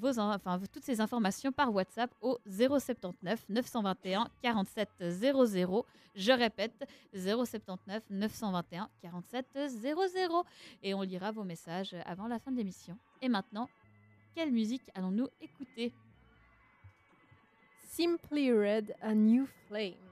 [0.72, 5.86] toutes ces informations par WhatsApp au 079 921 47 00.
[6.14, 10.44] Je répète, 079 921 47 00.
[10.82, 12.98] Et on lira vos messages avant la fin de l'émission.
[13.20, 13.68] Et maintenant,
[14.34, 15.92] quelle musique allons-nous écouter?
[17.94, 20.11] Simply Red, A New Flame.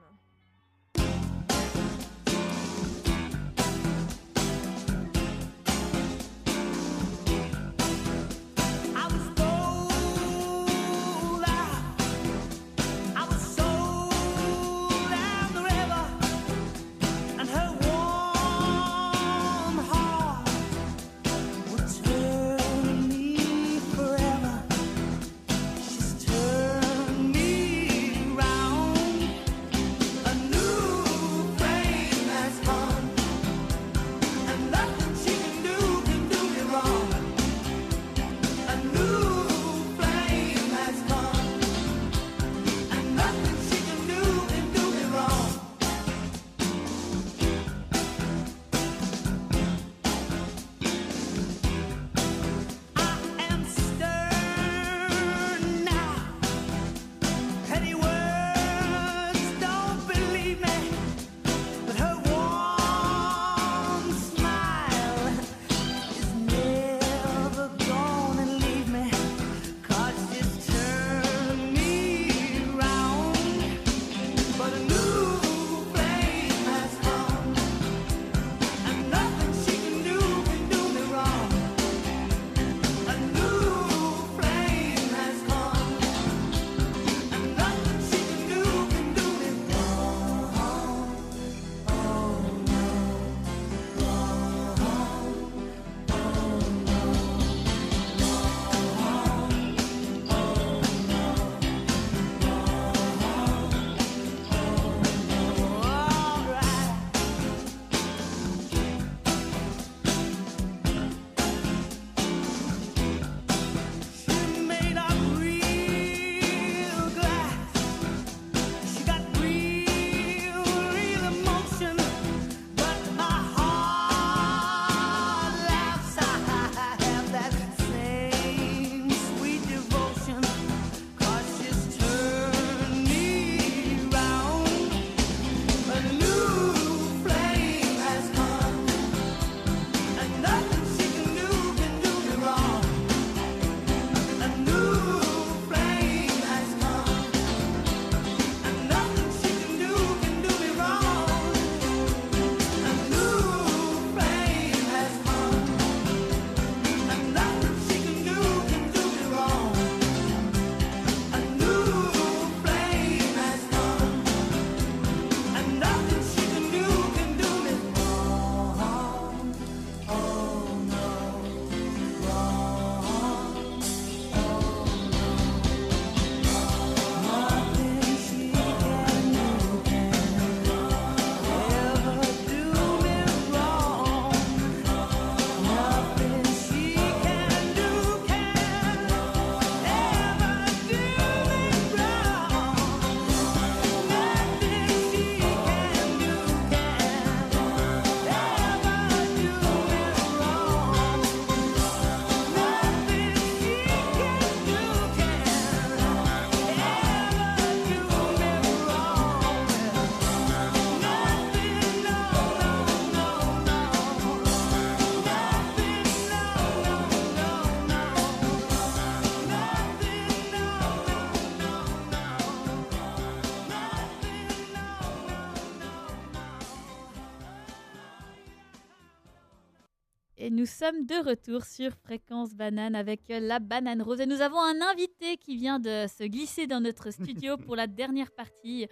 [230.81, 234.19] Sommes de retour sur Fréquence Banane avec euh, la banane rose.
[234.19, 237.85] Et nous avons un invité qui vient de se glisser dans notre studio pour la
[237.85, 238.87] dernière partie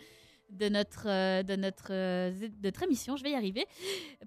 [0.51, 3.15] de notre, euh, de notre, euh, de notre émission.
[3.15, 3.65] Je vais y arriver.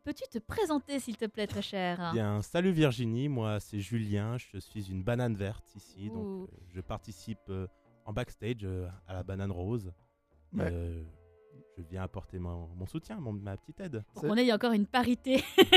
[0.03, 2.11] Peux-tu te présenter, s'il te plaît, très cher?
[2.13, 6.15] Bien, salut Virginie, moi c'est Julien, je suis une banane verte ici, Ouh.
[6.15, 7.69] donc euh, je participe euh,
[8.05, 9.93] en backstage euh, à la banane rose.
[10.53, 10.69] Ouais.
[10.69, 11.05] Euh,
[11.77, 14.05] je viens apporter mon, mon soutien, mon- ma petite aide.
[14.13, 15.43] Pour qu'on ait encore une parité.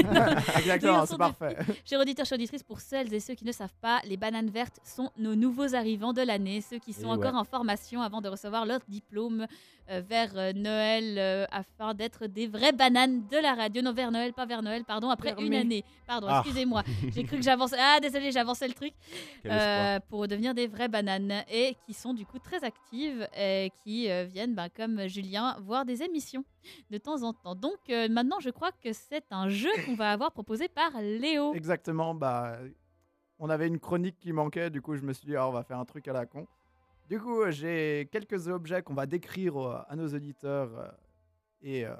[0.57, 1.57] Exactement, Des c'est parfait.
[1.85, 4.79] Chers auditeurs, chers auditrices, pour celles et ceux qui ne savent pas, les bananes vertes
[4.83, 7.39] sont nos nouveaux arrivants de l'année, ceux qui sont Et encore ouais.
[7.39, 9.45] en formation avant de recevoir leur diplôme
[9.87, 13.81] vers euh, Noël euh, afin d'être des vraies bananes de la radio.
[13.81, 15.83] Non, vers Noël, pas vers Noël, pardon, après une année.
[16.07, 16.41] Pardon, Ah.
[16.43, 16.83] excusez-moi.
[17.13, 17.77] J'ai cru que j'avançais.
[17.79, 18.93] Ah, désolé, j'avançais le truc.
[19.45, 24.09] Euh, pour devenir des vraies bananes et qui sont du coup très actives et qui
[24.09, 26.43] euh, viennent, ben, comme Julien, voir des émissions
[26.89, 27.55] de temps en temps.
[27.55, 31.53] Donc euh, maintenant, je crois que c'est un jeu qu'on va avoir proposé par Léo.
[31.53, 32.57] Exactement, bah,
[33.37, 35.63] on avait une chronique qui manquait, du coup je me suis dit, ah, on va
[35.63, 36.47] faire un truc à la con.
[37.09, 40.87] Du coup, j'ai quelques objets qu'on va décrire euh, à nos auditeurs euh,
[41.61, 41.93] et euh,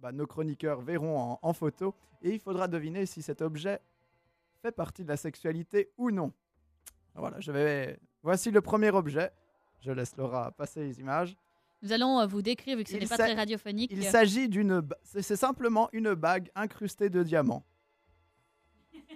[0.00, 1.94] bah, nos chroniqueurs verront en, en photo.
[2.22, 3.80] Et il faudra deviner si cet objet
[4.60, 6.32] fait partie de la sexualité ou non.
[7.14, 7.98] Voilà, je vais.
[8.22, 9.30] Voici le premier objet.
[9.80, 11.36] Je laisse Laura passer les images.
[11.82, 13.92] Nous allons vous décrire, vu que ce n'est pas très radiophonique.
[13.92, 14.82] Il s'agit d'une.
[15.04, 17.64] c'est simplement une bague incrustée de diamants.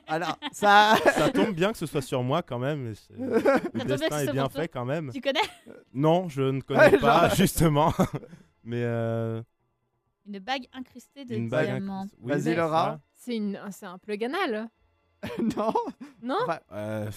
[0.06, 0.94] Alors, ça.
[1.14, 2.92] Ça tombe bien que ce soit sur moi quand même.
[3.18, 5.10] Le destin est bien fait quand même.
[5.12, 5.40] Tu connais?
[5.94, 7.92] Non, je ne Ouais, connais pas, genre- justement.
[8.64, 9.42] Mais euh,
[10.26, 12.06] Une bague incrustée de diamants.
[12.20, 13.00] Oui, Vas-y, c'est Laura.
[13.14, 14.68] C'est une, c'est un plug anal.
[15.56, 15.72] non.
[16.22, 16.36] Non?
[16.42, 16.58] Enfin.
[16.72, 17.10] Euh,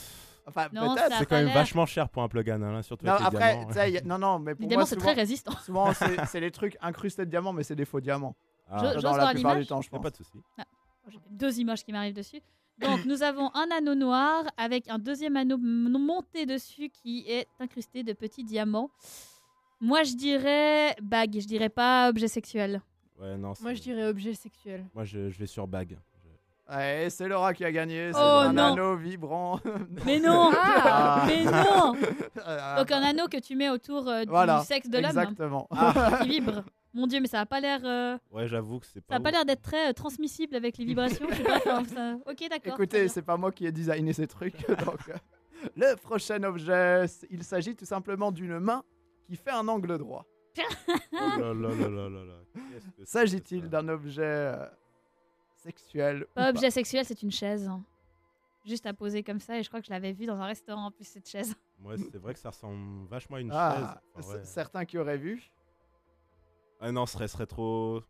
[0.46, 1.16] enfin, peut-être.
[1.18, 3.66] c'est quand même vachement cher pour un plug in, hein, surtout Non, avec les après,
[3.72, 3.90] diamants.
[3.94, 5.52] y a- non, non, mais pour Les moi, diamants, c'est très résistant.
[5.64, 8.36] souvent c'est les trucs incrustés de diamants, mais c'est des faux diamants.
[8.70, 10.02] Ah, Je- Dans la plupart du l'image temps, je pense.
[10.02, 10.40] pas de souci.
[11.08, 12.42] J'ai deux images qui m'arrivent dessus.
[12.80, 18.04] Donc, nous avons un anneau noir avec un deuxième anneau monté dessus qui est incrusté
[18.04, 18.90] de petits diamants.
[19.80, 22.82] Moi, je dirais bague, je dirais pas objet sexuel.
[23.20, 24.86] Ouais, non, Moi, je dirais objet sexuel.
[24.94, 25.98] Moi, je, je vais sur bague.
[26.68, 28.12] Ouais, c'est Laura qui a gagné.
[28.12, 28.74] C'est Oh, un non.
[28.74, 29.60] anneau vibrant.
[30.06, 31.94] Mais non Ah Mais non
[32.44, 35.68] Ah, Donc, un anneau que tu mets autour euh, du Voilà, sexe de l'homme Exactement.
[36.24, 36.64] qui vibre.
[36.96, 37.82] Mon Dieu, mais ça a pas l'air.
[37.84, 39.16] euh, Ouais, j'avoue que c'est Ça pas.
[39.16, 39.36] a pas ouf.
[39.36, 41.28] l'air d'être très euh, transmissible avec les vibrations.
[41.30, 42.74] je sais pas, enfin, ça- Ok, d'accord.
[42.74, 44.56] Écoutez, c'est pas moi qui ai designé ces trucs.
[44.68, 45.14] donc, euh,
[45.76, 48.84] le prochain objet, c- il s'agit tout simplement d'une main
[49.28, 50.26] qui fait un angle droit.
[51.12, 52.34] Oh là là là là là là.
[52.54, 54.66] Qu'est-ce que c'est que S'agit-il ça d'un objet euh,
[55.56, 57.70] sexuel ou Pas objet sexuel, c'est une chaise.
[58.66, 60.86] Juste à poser comme ça, et je crois que je l'avais vu dans un restaurant
[60.88, 61.54] en plus, cette chaise.
[61.84, 63.84] Ouais, c'est vrai que ça ressemble vachement à une Ah, chaise.
[64.16, 64.44] Enfin, c- ouais.
[64.46, 65.52] certains qui auraient vu.
[66.80, 68.02] Ah non, ce serait, serait trop.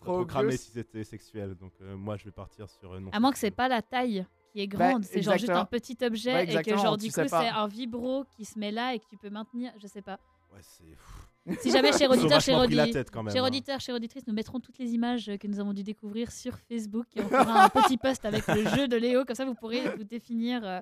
[0.00, 1.54] Trop Trop, cramé si c'était sexuel.
[1.54, 3.10] Donc euh, moi, je vais partir sur euh, non.
[3.12, 5.64] À moins que c'est pas la taille qui est Bah, grande, c'est genre juste un
[5.64, 8.94] petit objet Ouais, et que genre du coup c'est un vibro qui se met là
[8.94, 10.18] et que tu peux maintenir, je sais pas.
[10.52, 10.84] Ouais, c'est.
[11.60, 13.32] Si jamais chez auditeur, chez audi- tête quand même.
[13.32, 14.18] Chers hein.
[14.26, 17.66] nous mettrons toutes les images que nous avons dû découvrir sur Facebook et on fera
[17.66, 20.80] un petit post avec le jeu de Léo, comme ça vous pourrez vous définir euh,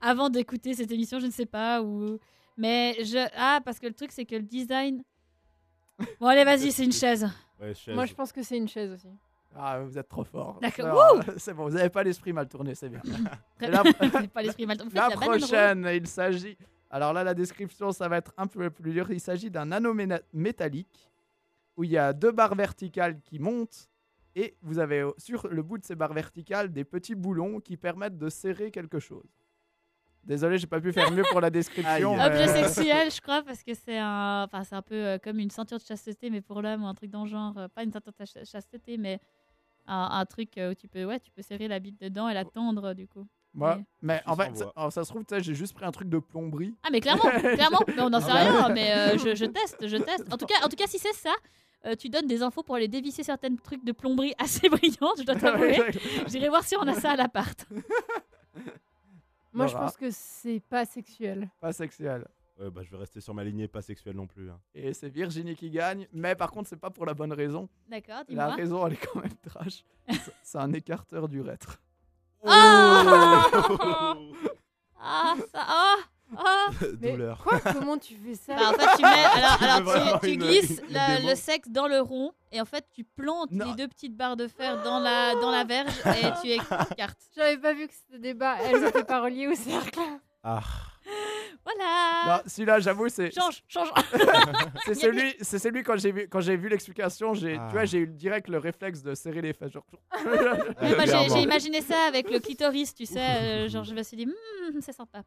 [0.00, 1.82] avant d'écouter cette émission, je ne sais pas.
[1.82, 2.18] Ou...
[2.56, 3.18] Mais je.
[3.36, 5.02] Ah, parce que le truc, c'est que le design.
[6.20, 7.26] Bon, allez, vas-y, c'est une chaise.
[7.60, 7.94] Ouais, chaise.
[7.94, 9.08] Moi, je pense que c'est une chaise aussi.
[9.54, 10.58] Ah, vous êtes trop fort.
[10.60, 10.84] D'accord.
[10.86, 13.00] Alors, C'est bon, vous n'avez pas l'esprit mal tourné, c'est bien.
[13.58, 14.78] Très- La- pas l'esprit mal.
[14.78, 16.58] Faites La la prochaine, il s'agit.
[16.90, 19.10] Alors là, la description, ça va être un peu plus dur.
[19.10, 19.94] Il s'agit d'un anneau
[20.32, 21.10] métallique
[21.76, 23.88] où il y a deux barres verticales qui montent
[24.34, 28.18] et vous avez sur le bout de ces barres verticales des petits boulons qui permettent
[28.18, 29.26] de serrer quelque chose.
[30.26, 32.18] Désolé, j'ai pas pu faire mieux pour la description.
[32.18, 32.26] Aïe.
[32.26, 35.50] Objet sexuel, je crois, parce que c'est un, enfin c'est un peu euh, comme une
[35.50, 37.92] ceinture de chasteté, mais pour l'homme ou un truc dans le genre, euh, pas une
[37.92, 39.20] ceinture de ch- chasteté, mais
[39.86, 42.34] un, un truc euh, où tu peux, ouais, tu peux serrer la bite dedans et
[42.34, 43.24] la tendre du coup.
[43.54, 44.72] Moi- Mais- en fait, sans ça, voix.
[44.76, 46.74] alors, ça se trouve, tu sais, j'ai juste pris un truc de plomberie.
[46.82, 49.86] Ah mais clairement, clairement, mais on n'en sait Ah rien, mais euh, je, je teste,
[49.86, 50.24] je teste.
[50.32, 51.32] En tout cas, en tout cas, si c'est ça.
[51.86, 55.22] euh, tu donnes des infos pour aller dévisser certains trucs de plomberie assez brillantes, je
[55.22, 55.80] dois t'avouer.
[56.26, 57.64] J'irai voir si on a ça à l'appart.
[59.56, 61.48] Moi, je pense que c'est pas sexuel.
[61.60, 62.26] Pas sexuel.
[62.58, 64.50] Ouais, bah, je vais rester sur ma lignée pas sexuelle non plus.
[64.50, 64.58] hein.
[64.74, 67.68] Et c'est Virginie qui gagne, mais par contre, c'est pas pour la bonne raison.
[67.88, 68.54] D'accord, La dis-moi.
[68.54, 69.84] raison, elle est quand même trash.
[70.08, 71.80] C'est- c'est un écarteur d'urètre.
[72.44, 73.44] Ah
[74.98, 75.96] Ah, ça, ah,
[76.44, 76.66] ah.
[77.00, 77.38] Mais Douleur.
[77.42, 79.08] Quoi Comment tu fais ça Bah, en fait, tu mets,
[79.66, 82.84] alors, Tu alors, glisses une la- démo le sexe dans le rond et en fait,
[82.94, 83.66] tu plantes Non.
[83.70, 87.22] les deux petites barres de fer dans la, dans la verge et tu écartes.
[87.36, 88.56] J'avais pas vu que c'était des bas.
[88.62, 89.98] Elles étaient pas reliées au cercle.
[90.42, 90.60] Ah,
[91.64, 92.36] Voilà.
[92.36, 93.88] Non, celui-là, j'avoue, c'est Change, change.
[94.84, 97.66] c'est celui, c'est celui quand j'ai vu quand j'ai vu l'explication, j'ai Ah.
[97.68, 99.72] tu vois, j'ai eu direct le réflexe de serrer les fesses.
[99.72, 99.84] Genre...
[100.24, 103.18] Ouais, moi, j'ai imaginé ça avec le clitoris, tu sais.
[103.18, 105.22] euh, genre, je me suis dit, Hmm, c'est sympa.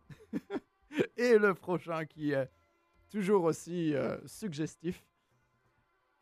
[1.18, 2.50] Et le prochain qui est
[3.10, 5.04] toujours aussi euh, suggestif.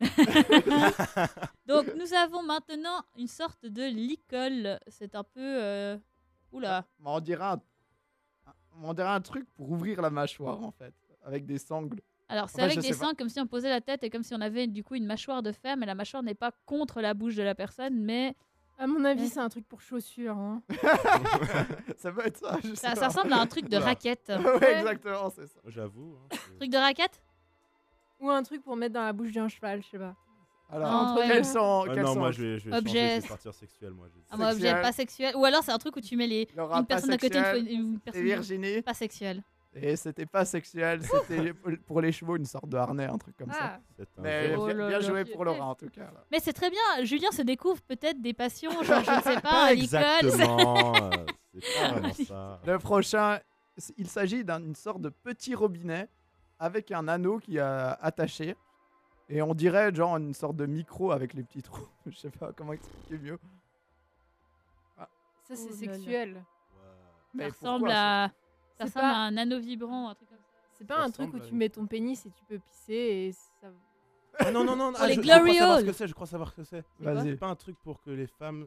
[1.66, 4.78] Donc, nous avons maintenant une sorte de licol.
[4.88, 5.40] C'est un peu.
[5.40, 5.98] euh,
[6.52, 6.86] Oula.
[7.04, 7.60] On dirait un,
[8.82, 10.94] on dirait un truc pour ouvrir la mâchoire en fait,
[11.24, 12.00] avec des sangles.
[12.30, 13.06] Alors, c'est Enfin, avec je des sais pas.
[13.06, 15.06] seins, comme si on posait la tête et comme si on avait du coup une
[15.06, 18.34] mâchoire de femme, et la mâchoire n'est pas contre la bouche de la personne, mais
[18.78, 19.28] À mon avis, Ouais.
[19.28, 20.36] c'est un truc pour chaussures.
[20.38, 20.62] hein.
[21.98, 22.58] ça peut être ça.
[22.62, 23.06] je sais ça, ça pas.
[23.08, 24.30] ressemble à un truc de raquette.
[24.62, 25.60] ouais, exactement, c'est ça.
[25.66, 26.16] J'avoue.
[26.16, 27.22] hein, c'est- truc de raquette?
[28.20, 30.14] Ou un truc pour mettre dans la bouche d'un cheval, je sais pas.
[30.70, 31.26] Alors, Ah, ouais.
[31.28, 31.84] quels sont.
[31.88, 32.92] Ah quels non, sont moi je vais, je vais Objet.
[32.92, 33.90] changer, je vais partir sexuel.
[33.92, 35.34] Moi, je- Ah, moi, objet pas sexuel.
[35.36, 36.48] Ou alors, c'est un truc où tu mets les...
[36.56, 38.82] Laura, une personne à côté, une, une Et personne Virginie.
[38.82, 39.42] pas sexuelle.
[39.82, 41.52] Et c'était pas sexuel, c'était
[41.86, 43.80] pour les chevaux une sorte de harnais, un truc comme ça.
[43.98, 44.56] Ah, Mais jeu.
[44.58, 45.00] Oh bien, là.
[45.00, 46.02] joué pour Laura en tout cas.
[46.02, 46.24] là.
[46.30, 47.04] Mais c'est très bien.
[47.04, 50.00] Julien se découvre peut-être des passions, genre, je ne sais pas, à l'école.
[50.22, 51.10] Exactement.
[51.60, 52.60] c'est pas vraiment ça.
[52.66, 53.38] Le prochain,
[53.96, 56.08] il s'agit d'une sorte de petit robinet
[56.58, 58.56] avec un anneau qui est attaché.
[59.30, 61.86] Et on dirait genre une sorte de micro avec les petits trous.
[62.06, 63.38] Je sais pas comment expliquer mieux.
[64.96, 65.06] ça,
[65.54, 66.34] c'est Oh sexuel.
[66.34, 66.42] Ouais.
[67.34, 68.30] Mais ça ressemble pourquoi, à...
[68.78, 70.44] Ça C'est ressemble pas- à un anneau vibrant, un truc comme ça.
[70.72, 73.32] C'est pas Ça un truc où tu mets ton pénis et tu peux pisser et
[73.32, 73.68] ça.
[74.40, 74.92] Ah non, non, non.
[74.96, 76.84] Ah, les je, je crois savoir ce que c'est, je crois savoir ce que c'est.
[77.24, 78.66] C'est pas un truc pour que les femmes.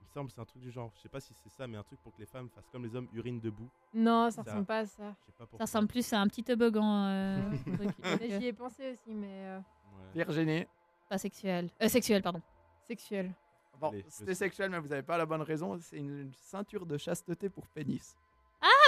[0.00, 0.90] Il me semble c'est un truc du genre.
[0.96, 2.82] Je sais pas si c'est ça, mais un truc pour que les femmes fassent comme
[2.84, 3.68] les hommes, urinent debout.
[3.94, 5.14] Non, ça Ça- ressemble pas à ça.
[5.38, 5.44] Pas.
[5.58, 7.06] Ça ressemble plus à un petit toboggan.
[7.06, 7.38] euh,
[8.40, 10.24] J'y ai pensé aussi, mais euh, Ouais.
[10.24, 10.66] Virginie.
[11.08, 11.68] pas sexuel.
[11.82, 12.40] Euh, sexuel, pardon.
[12.84, 13.32] sexuel.
[13.78, 15.78] Bon, c'était sexuel, mais vous avez pas la bonne raison.
[15.80, 18.16] C'est une, une ceinture de chasteté pour pénis.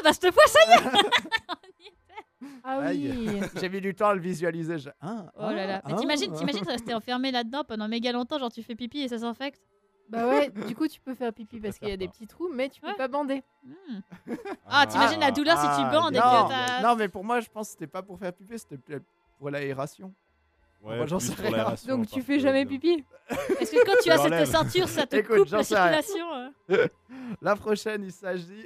[0.02, 0.82] Ah bah cette fois, ça y est.
[2.64, 3.40] Ah oui.
[3.60, 4.78] J'ai mis du temps à le visualiser.
[4.78, 5.80] je- Ah, Oh là là.
[5.84, 6.38] ah, Mais t'imagines, ah.
[6.38, 9.60] t'imagines rester enfermé là-dedans pendant méga longtemps, genre tu fais pipi et ça s'infecte
[10.08, 12.50] bah ouais, du coup, tu peux faire pipi parce qu'il y a des petits trous,
[12.52, 12.94] mais tu peux Ouais.
[12.96, 13.42] pas bander.
[13.64, 14.00] Hmm.
[14.68, 17.40] Ah, t'imagines la douleur si tu bandes et que non, t'as- non, mais pour moi,
[17.40, 19.04] je pense que c'était pas pour faire pipi, c'était peut-être
[19.38, 20.12] pour l'aération.
[20.82, 21.56] Ouais, Moi, j'en plus sais pour rien.
[21.56, 23.04] l'aération, Donc tu parce fais que, jamais pipi?
[23.60, 26.02] Est-ce que quand tu as cette ceinture, ça te Écoute, coupe j'en la sais rien.
[26.02, 26.86] circulation euh
[27.40, 28.64] La prochaine, il s'agit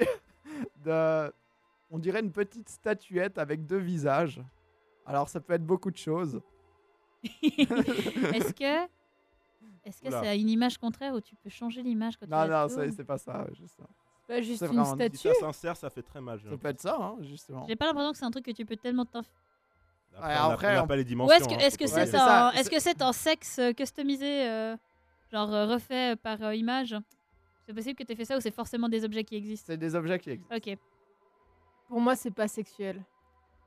[0.87, 1.33] de.
[1.91, 4.41] On dirait une petite statuette avec deux visages.
[5.05, 6.41] Alors, ça peut être beaucoup de choses.
[7.43, 8.85] Est-ce que.
[9.85, 13.05] Est-ce que c'est une image contraire où tu peux changer l'image quand Non, non, c'est
[13.05, 13.47] pas ça.
[13.55, 13.85] juste ça.
[14.27, 15.17] Pas juste une vraiment- Si statue.
[15.19, 16.41] ça s'insère, ça fait très mal.
[16.41, 17.65] Ça peut être ça, hein, justement.
[17.69, 19.03] J'ai pas l'impression que c'est un truc que tu peux tellement.
[19.05, 19.27] Après, Ouais,
[20.19, 21.37] on a- après, on pas les dimensions.
[21.37, 24.49] est-ce que hein, est-ce que faut c'est ça, est-ce que c'est en sexe euh, customisé
[24.49, 24.77] euh,
[25.31, 26.97] genre euh, refait par euh, image
[27.67, 29.67] C'est possible que tu aies fait ça ou c'est forcément des objets qui existent?
[29.69, 30.55] C'est des objets qui existent.
[30.55, 30.79] OK.
[31.89, 33.03] Pour moi, c'est pas sexuel.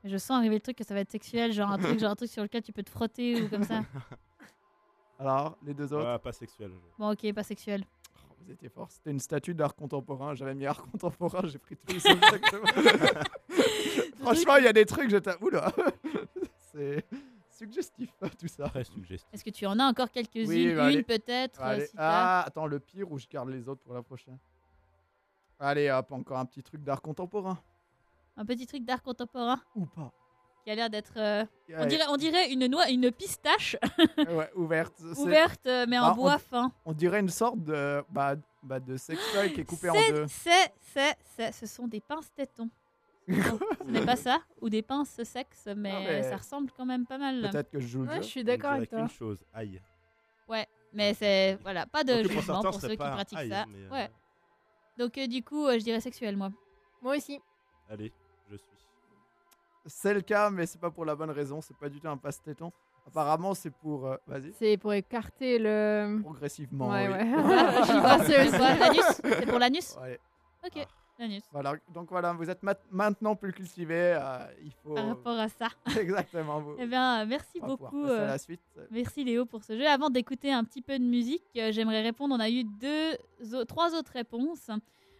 [0.02, 2.10] Mais Je sens arriver le truc que ça va être sexuel, genre un truc genre
[2.12, 3.84] un truc sur lequel tu peux te frotter ou comme ça.
[5.18, 6.70] Alors, les deux autres, Ouais, pas sexuel.
[6.98, 7.84] Bon, OK, pas sexuel.
[8.16, 8.90] oh, vous étiez forts.
[8.90, 10.34] C'était une statue d'art contemporain.
[10.34, 12.00] J'avais mis art contemporain, j'ai pris tous les.
[14.20, 15.34] Franchement, il y a des trucs, j'étais.
[15.42, 15.70] Oula
[16.72, 17.04] C'est
[17.64, 18.68] suggestif, tout ça.
[18.68, 19.28] Très suggestif.
[19.32, 22.66] Est-ce que tu en as encore quelques-unes Oui, bah, Une peut-être euh, si Ah, attends,
[22.66, 24.38] le pire ou je garde les autres pour la prochaine?
[25.58, 27.58] Allez, hop, encore un petit truc d'art contemporain.
[28.36, 29.60] Un petit truc d'art contemporain?
[29.74, 30.10] Ou pas.
[30.64, 31.44] qui a l'air d'être euh,
[31.76, 33.76] on dirait on dirait une noix une pistache
[34.18, 34.98] ouais, ouverte.
[35.16, 36.72] Ouverte euh, mais en Ah, on- bois fin.
[36.86, 40.26] On dirait une sorte de, bah, bah, de sextoy qui est coupé en deux.
[40.28, 42.70] C'est, c'est, c'est, ce sont des pinces tétons.
[43.32, 47.06] Ce n'est pas ça, ou des pinces sexes, mais, Non, mais- ça ressemble quand même
[47.06, 47.48] pas mal.
[47.50, 48.22] Peut-être que je joue le Ouais, jeu.
[48.22, 48.98] je suis d'accord avec toi.
[49.00, 49.42] qu'une chose.
[49.54, 49.80] Aïe.
[50.92, 53.64] Mais c'est, voilà, pas de pour jugement certains, pour ce ceux qui pratiquent aïe, ça.
[53.68, 54.10] mais, euh, Ouais.
[54.98, 56.50] Donc euh, du coup, euh, je dirais sexuel, moi.
[57.00, 57.38] Moi aussi.
[57.88, 58.12] Allez,
[58.50, 58.66] je suis.
[59.86, 61.60] C'est le cas, mais c'est pas pour la bonne raison.
[61.60, 62.72] C'est pas du tout un passe-téton.
[63.06, 64.04] Apparemment, c'est pour.
[64.08, 64.52] euh, Vas-y.
[64.58, 66.18] C'est pour écarter le.
[66.22, 66.88] Progressivement.
[66.90, 67.12] Ouais, oui.
[67.14, 67.24] ouais.
[67.86, 68.48] J'y pensais
[69.22, 70.18] C'est pour l'anus Ouais.
[70.66, 70.88] Ok, Ah.
[71.52, 71.74] Voilà.
[71.92, 72.60] Donc voilà, vous êtes
[72.90, 73.94] maintenant plus cultivé.
[74.14, 74.94] euh, il faut.
[74.94, 75.68] Par rapport à ça.
[76.00, 76.60] Exactement.
[76.60, 76.76] Vous.
[76.78, 78.04] Eh bien, euh, merci beaucoup.
[78.04, 78.60] à euh, la suite.
[78.90, 79.86] Merci Léo pour ce jeu.
[79.86, 82.34] Avant d'écouter un petit peu de musique, euh, j'aimerais répondre.
[82.34, 83.16] On a eu deux,
[83.66, 84.70] trois autres réponses.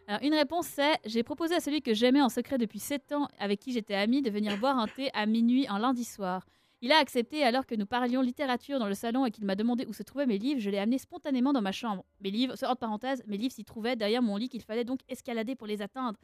[0.06, 3.28] Alors, une réponse c'est j'ai proposé à celui que j'aimais en secret depuis 7 ans,
[3.38, 6.46] avec qui j'étais amie, de venir boire un thé à minuit un lundi soir.
[6.82, 9.84] Il a accepté alors que nous parlions littérature dans le salon et qu'il m'a demandé
[9.86, 10.60] où se trouvaient mes livres.
[10.60, 12.04] Je l'ai amené spontanément dans ma chambre.
[12.22, 15.56] Mes livres, entre parenthèses, mes livres s'y trouvaient derrière mon lit qu'il fallait donc escalader
[15.56, 16.18] pour les atteindre.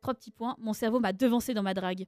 [0.00, 2.04] Trois petits points, mon cerveau m'a devancé dans ma drague.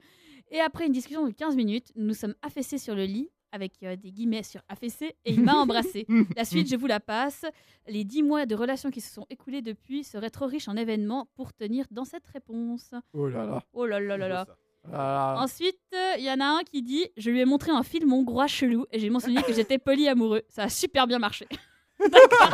[0.51, 3.83] Et après une discussion de 15 minutes, nous nous sommes affaissés sur le lit, avec
[3.83, 6.07] euh, des guillemets sur affaissé, et il m'a embrassé.
[6.37, 7.45] La suite, je vous la passe.
[7.89, 11.29] Les 10 mois de relations qui se sont écoulés depuis seraient trop riches en événements
[11.35, 12.95] pour tenir dans cette réponse.
[13.13, 13.65] Oh là là.
[13.73, 14.47] Oh là là là là.
[14.93, 18.13] Ensuite, euh, il y en a un qui dit Je lui ai montré un film
[18.13, 20.43] hongrois chelou et j'ai mentionné que j'étais polyamoureux.
[20.49, 21.47] Ça a super bien marché.
[22.01, 22.49] D'accord.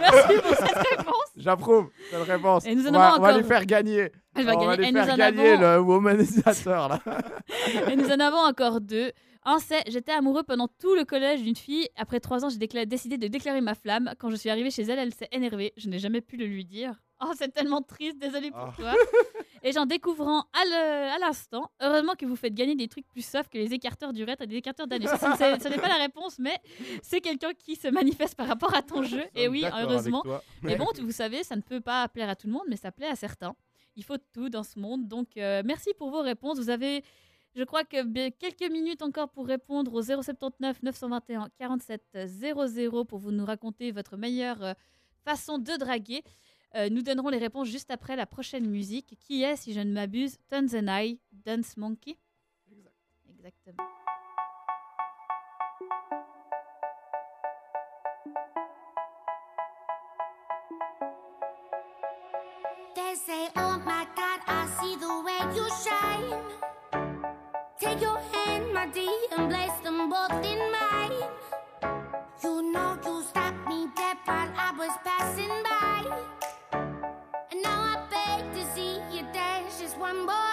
[0.00, 1.24] Merci pour cette réponse.
[1.36, 2.64] J'approuve cette réponse.
[2.66, 4.10] Et nous en on, va, on va lui faire gagner.
[4.34, 4.76] Je on va gagner.
[4.92, 7.00] lui Et faire gagner avons- le womanisateur là.
[7.90, 9.12] Et nous en avons encore deux.
[9.44, 11.86] Un, c'est j'étais amoureux pendant tout le collège d'une fille.
[11.96, 14.14] Après trois ans, j'ai décla- décidé de déclarer ma flamme.
[14.18, 15.74] Quand je suis arrivée chez elle, elle s'est énervée.
[15.76, 16.94] Je n'ai jamais pu le lui dire.
[17.24, 18.18] Oh, c'est tellement triste.
[18.18, 18.72] Désolée pour Ah.
[18.76, 18.94] toi.
[19.64, 23.58] Et j'en découvrant à l'instant, heureusement que vous faites gagner des trucs plus soft que
[23.58, 25.08] les écarteurs d'urètre et des écarteurs d'anus.
[25.08, 26.56] Ce n'est pas la réponse, mais
[27.02, 29.24] c'est quelqu'un qui se manifeste par rapport à ton jeu.
[29.34, 30.22] Et oui, heureusement.
[30.62, 32.92] Mais bon, vous savez, ça ne peut pas plaire à tout le monde, mais ça
[32.92, 33.54] plaît à certains.
[33.96, 35.08] Il faut tout dans ce monde.
[35.08, 36.58] Donc, euh, merci pour vos réponses.
[36.58, 37.02] Vous avez,
[37.56, 43.32] je crois que quelques minutes encore pour répondre au 079 921 47 00 pour vous
[43.32, 44.72] nous raconter votre meilleure euh,
[45.24, 46.22] façon de draguer.
[46.74, 49.92] Euh, nous donnerons les réponses juste après la prochaine musique, qui est, si je ne
[49.92, 52.18] m'abuse, Tons and I, Dance Monkey?
[53.30, 53.84] Exactement.
[62.94, 66.42] They say, Oh my God, I see the way you shine.
[67.80, 70.87] Take your hand, my dear, and place them both in mine.
[80.08, 80.47] one boy.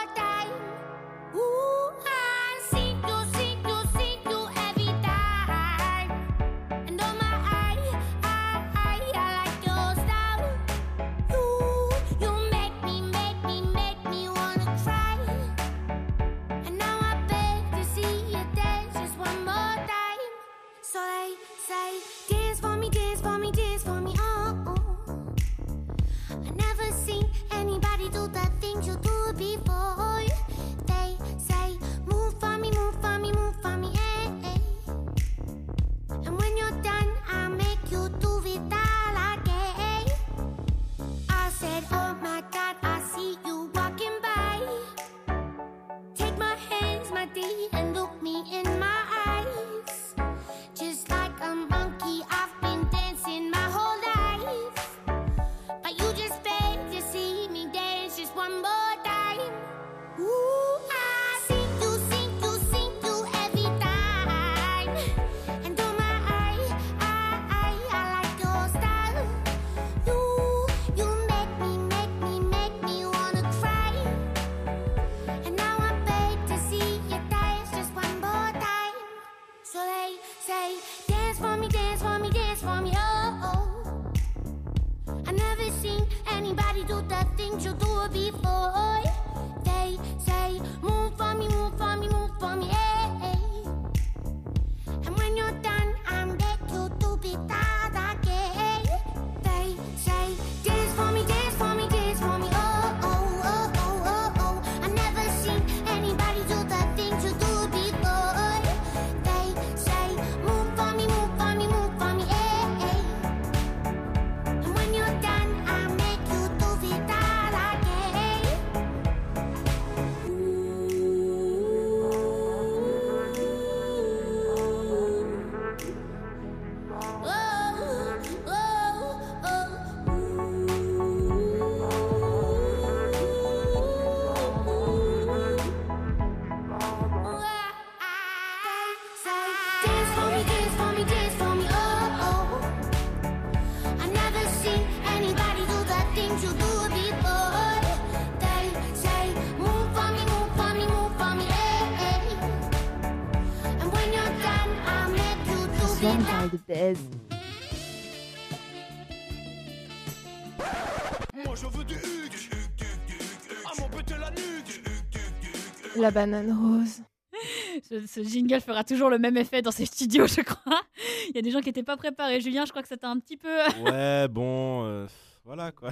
[166.06, 167.02] La banane rose.
[167.90, 170.82] Ce, ce jingle fera toujours le même effet dans ces studios, je crois.
[171.30, 172.40] Il y a des gens qui n'étaient pas préparés.
[172.42, 173.50] Julien, je crois que c'était un petit peu.
[173.84, 175.08] Ouais, bon, euh,
[175.44, 175.90] voilà quoi.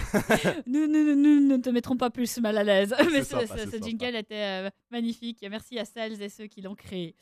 [0.67, 2.93] nous, nous, nous, nous ne te mettrons pas plus mal à l'aise.
[3.11, 3.85] Mais ce, sympa, ce- c'est ce sympa.
[3.87, 5.43] jingle était euh, magnifique.
[5.49, 7.15] Merci à celles et ceux qui l'ont créé.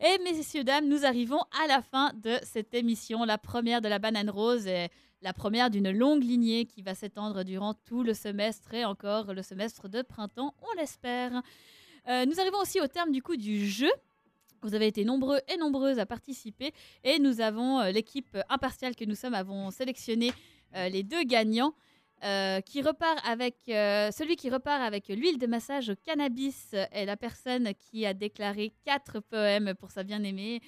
[0.00, 4.00] Et messieurs, dames, nous arrivons à la fin de cette émission, la première de la
[4.00, 4.88] banane rose et
[5.22, 9.42] la première d'une longue lignée qui va s'étendre durant tout le semestre et encore le
[9.42, 11.40] semestre de printemps, on l'espère.
[12.08, 13.90] Euh, nous arrivons aussi au terme du coup du jeu.
[14.62, 16.72] Vous avez été nombreux et nombreuses à participer
[17.04, 20.32] et nous avons euh, l'équipe impartiale que nous sommes avons sélectionné
[20.74, 21.74] euh, les deux gagnants.
[22.66, 27.74] qui repart avec celui qui repart avec l'huile de massage au cannabis est la personne
[27.74, 30.60] qui a déclaré quatre poèmes pour sa bien-aimée.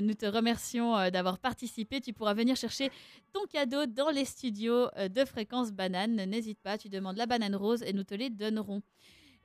[0.00, 2.00] Nous te remercions d'avoir participé.
[2.00, 2.90] Tu pourras venir chercher
[3.34, 6.24] ton cadeau dans les studios de Fréquence Banane.
[6.24, 8.80] N'hésite pas, tu demandes la banane rose et nous te les donnerons.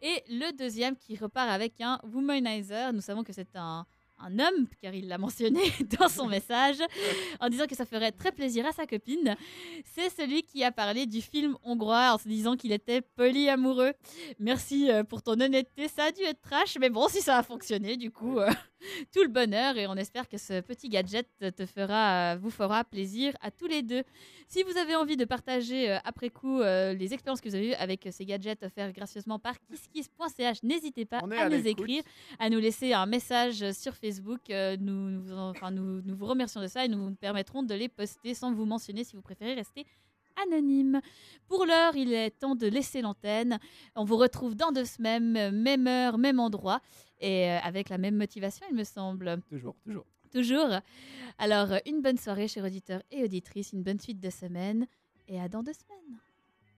[0.01, 2.93] Et le deuxième qui repart avec un womanizer.
[2.93, 3.85] Nous savons que c'est un,
[4.19, 5.61] un homme, car il l'a mentionné
[5.99, 6.77] dans son message,
[7.39, 9.35] en disant que ça ferait très plaisir à sa copine.
[9.85, 13.93] C'est celui qui a parlé du film hongrois en se disant qu'il était polyamoureux.
[14.39, 17.43] Merci euh, pour ton honnêteté, ça a dû être trash, mais bon, si ça a
[17.43, 18.49] fonctionné, du coup, euh,
[19.13, 22.83] tout le bonheur et on espère que ce petit gadget te fera, euh, vous fera
[22.83, 24.03] plaisir à tous les deux.
[24.47, 27.69] Si vous avez envie de partager euh, après coup euh, les expériences que vous avez
[27.69, 32.03] eues avec ces gadgets offerts gracieusement par kisskiss.ch, n'hésitez pas à, à nous écrire,
[32.39, 34.08] à nous laisser un message sur Facebook.
[34.49, 37.15] Euh, nous, nous, vous en- enfin, nous, nous vous remercions de ça et nous vous
[37.15, 39.85] permettrons de les poster sans vous mentionner si vous préférez rester
[40.45, 41.01] anonyme.
[41.47, 43.59] Pour l'heure, il est temps de laisser l'antenne.
[43.95, 46.79] On vous retrouve dans deux semaines, même heure, même endroit,
[47.19, 49.41] et euh, avec la même motivation, il me semble.
[49.49, 50.05] Toujours, toujours.
[50.31, 50.69] Toujours.
[51.39, 54.87] Alors, une bonne soirée, chers auditeurs et auditrices, une bonne suite de semaine,
[55.27, 56.19] et à dans deux semaines.